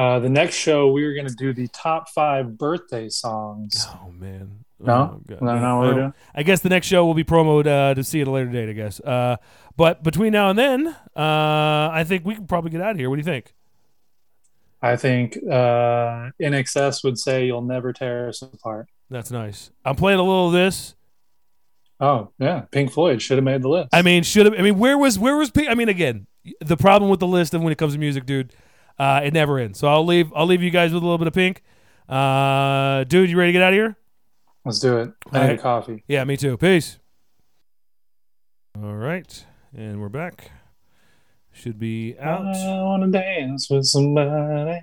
[0.00, 3.86] Uh, the next show we are going to do the top five birthday songs.
[3.86, 4.64] Oh man.
[4.82, 5.94] No, Oh, no, no, we're Oh.
[5.94, 6.14] doing.
[6.34, 8.68] I guess the next show will be promoed uh, to see at a later date.
[8.68, 8.98] I guess.
[9.00, 9.36] Uh,
[9.76, 13.08] but between now and then, uh, I think we can probably get out of here.
[13.10, 13.54] What do you think?
[14.82, 18.86] I think uh, INXS would say you'll never tear us apart.
[19.10, 19.70] That's nice.
[19.84, 20.94] I'm playing a little of this.
[22.02, 23.90] Oh yeah, Pink Floyd should have made the list.
[23.92, 24.54] I mean, should have.
[24.58, 25.50] I mean, where was where was?
[25.50, 26.26] P- I mean, again,
[26.62, 28.54] the problem with the list of when it comes to music, dude,
[28.98, 29.78] uh, it never ends.
[29.78, 30.32] So I'll leave.
[30.34, 31.62] I'll leave you guys with a little bit of pink.
[32.08, 33.96] Uh, dude, you ready to get out of here?
[34.64, 35.12] Let's do it.
[35.32, 35.58] I All need right.
[35.58, 36.04] a coffee.
[36.06, 36.56] Yeah, me too.
[36.56, 36.98] Peace.
[38.80, 39.44] All right,
[39.76, 40.50] and we're back.
[41.52, 42.42] Should be out.
[42.46, 44.80] I want to dance with somebody.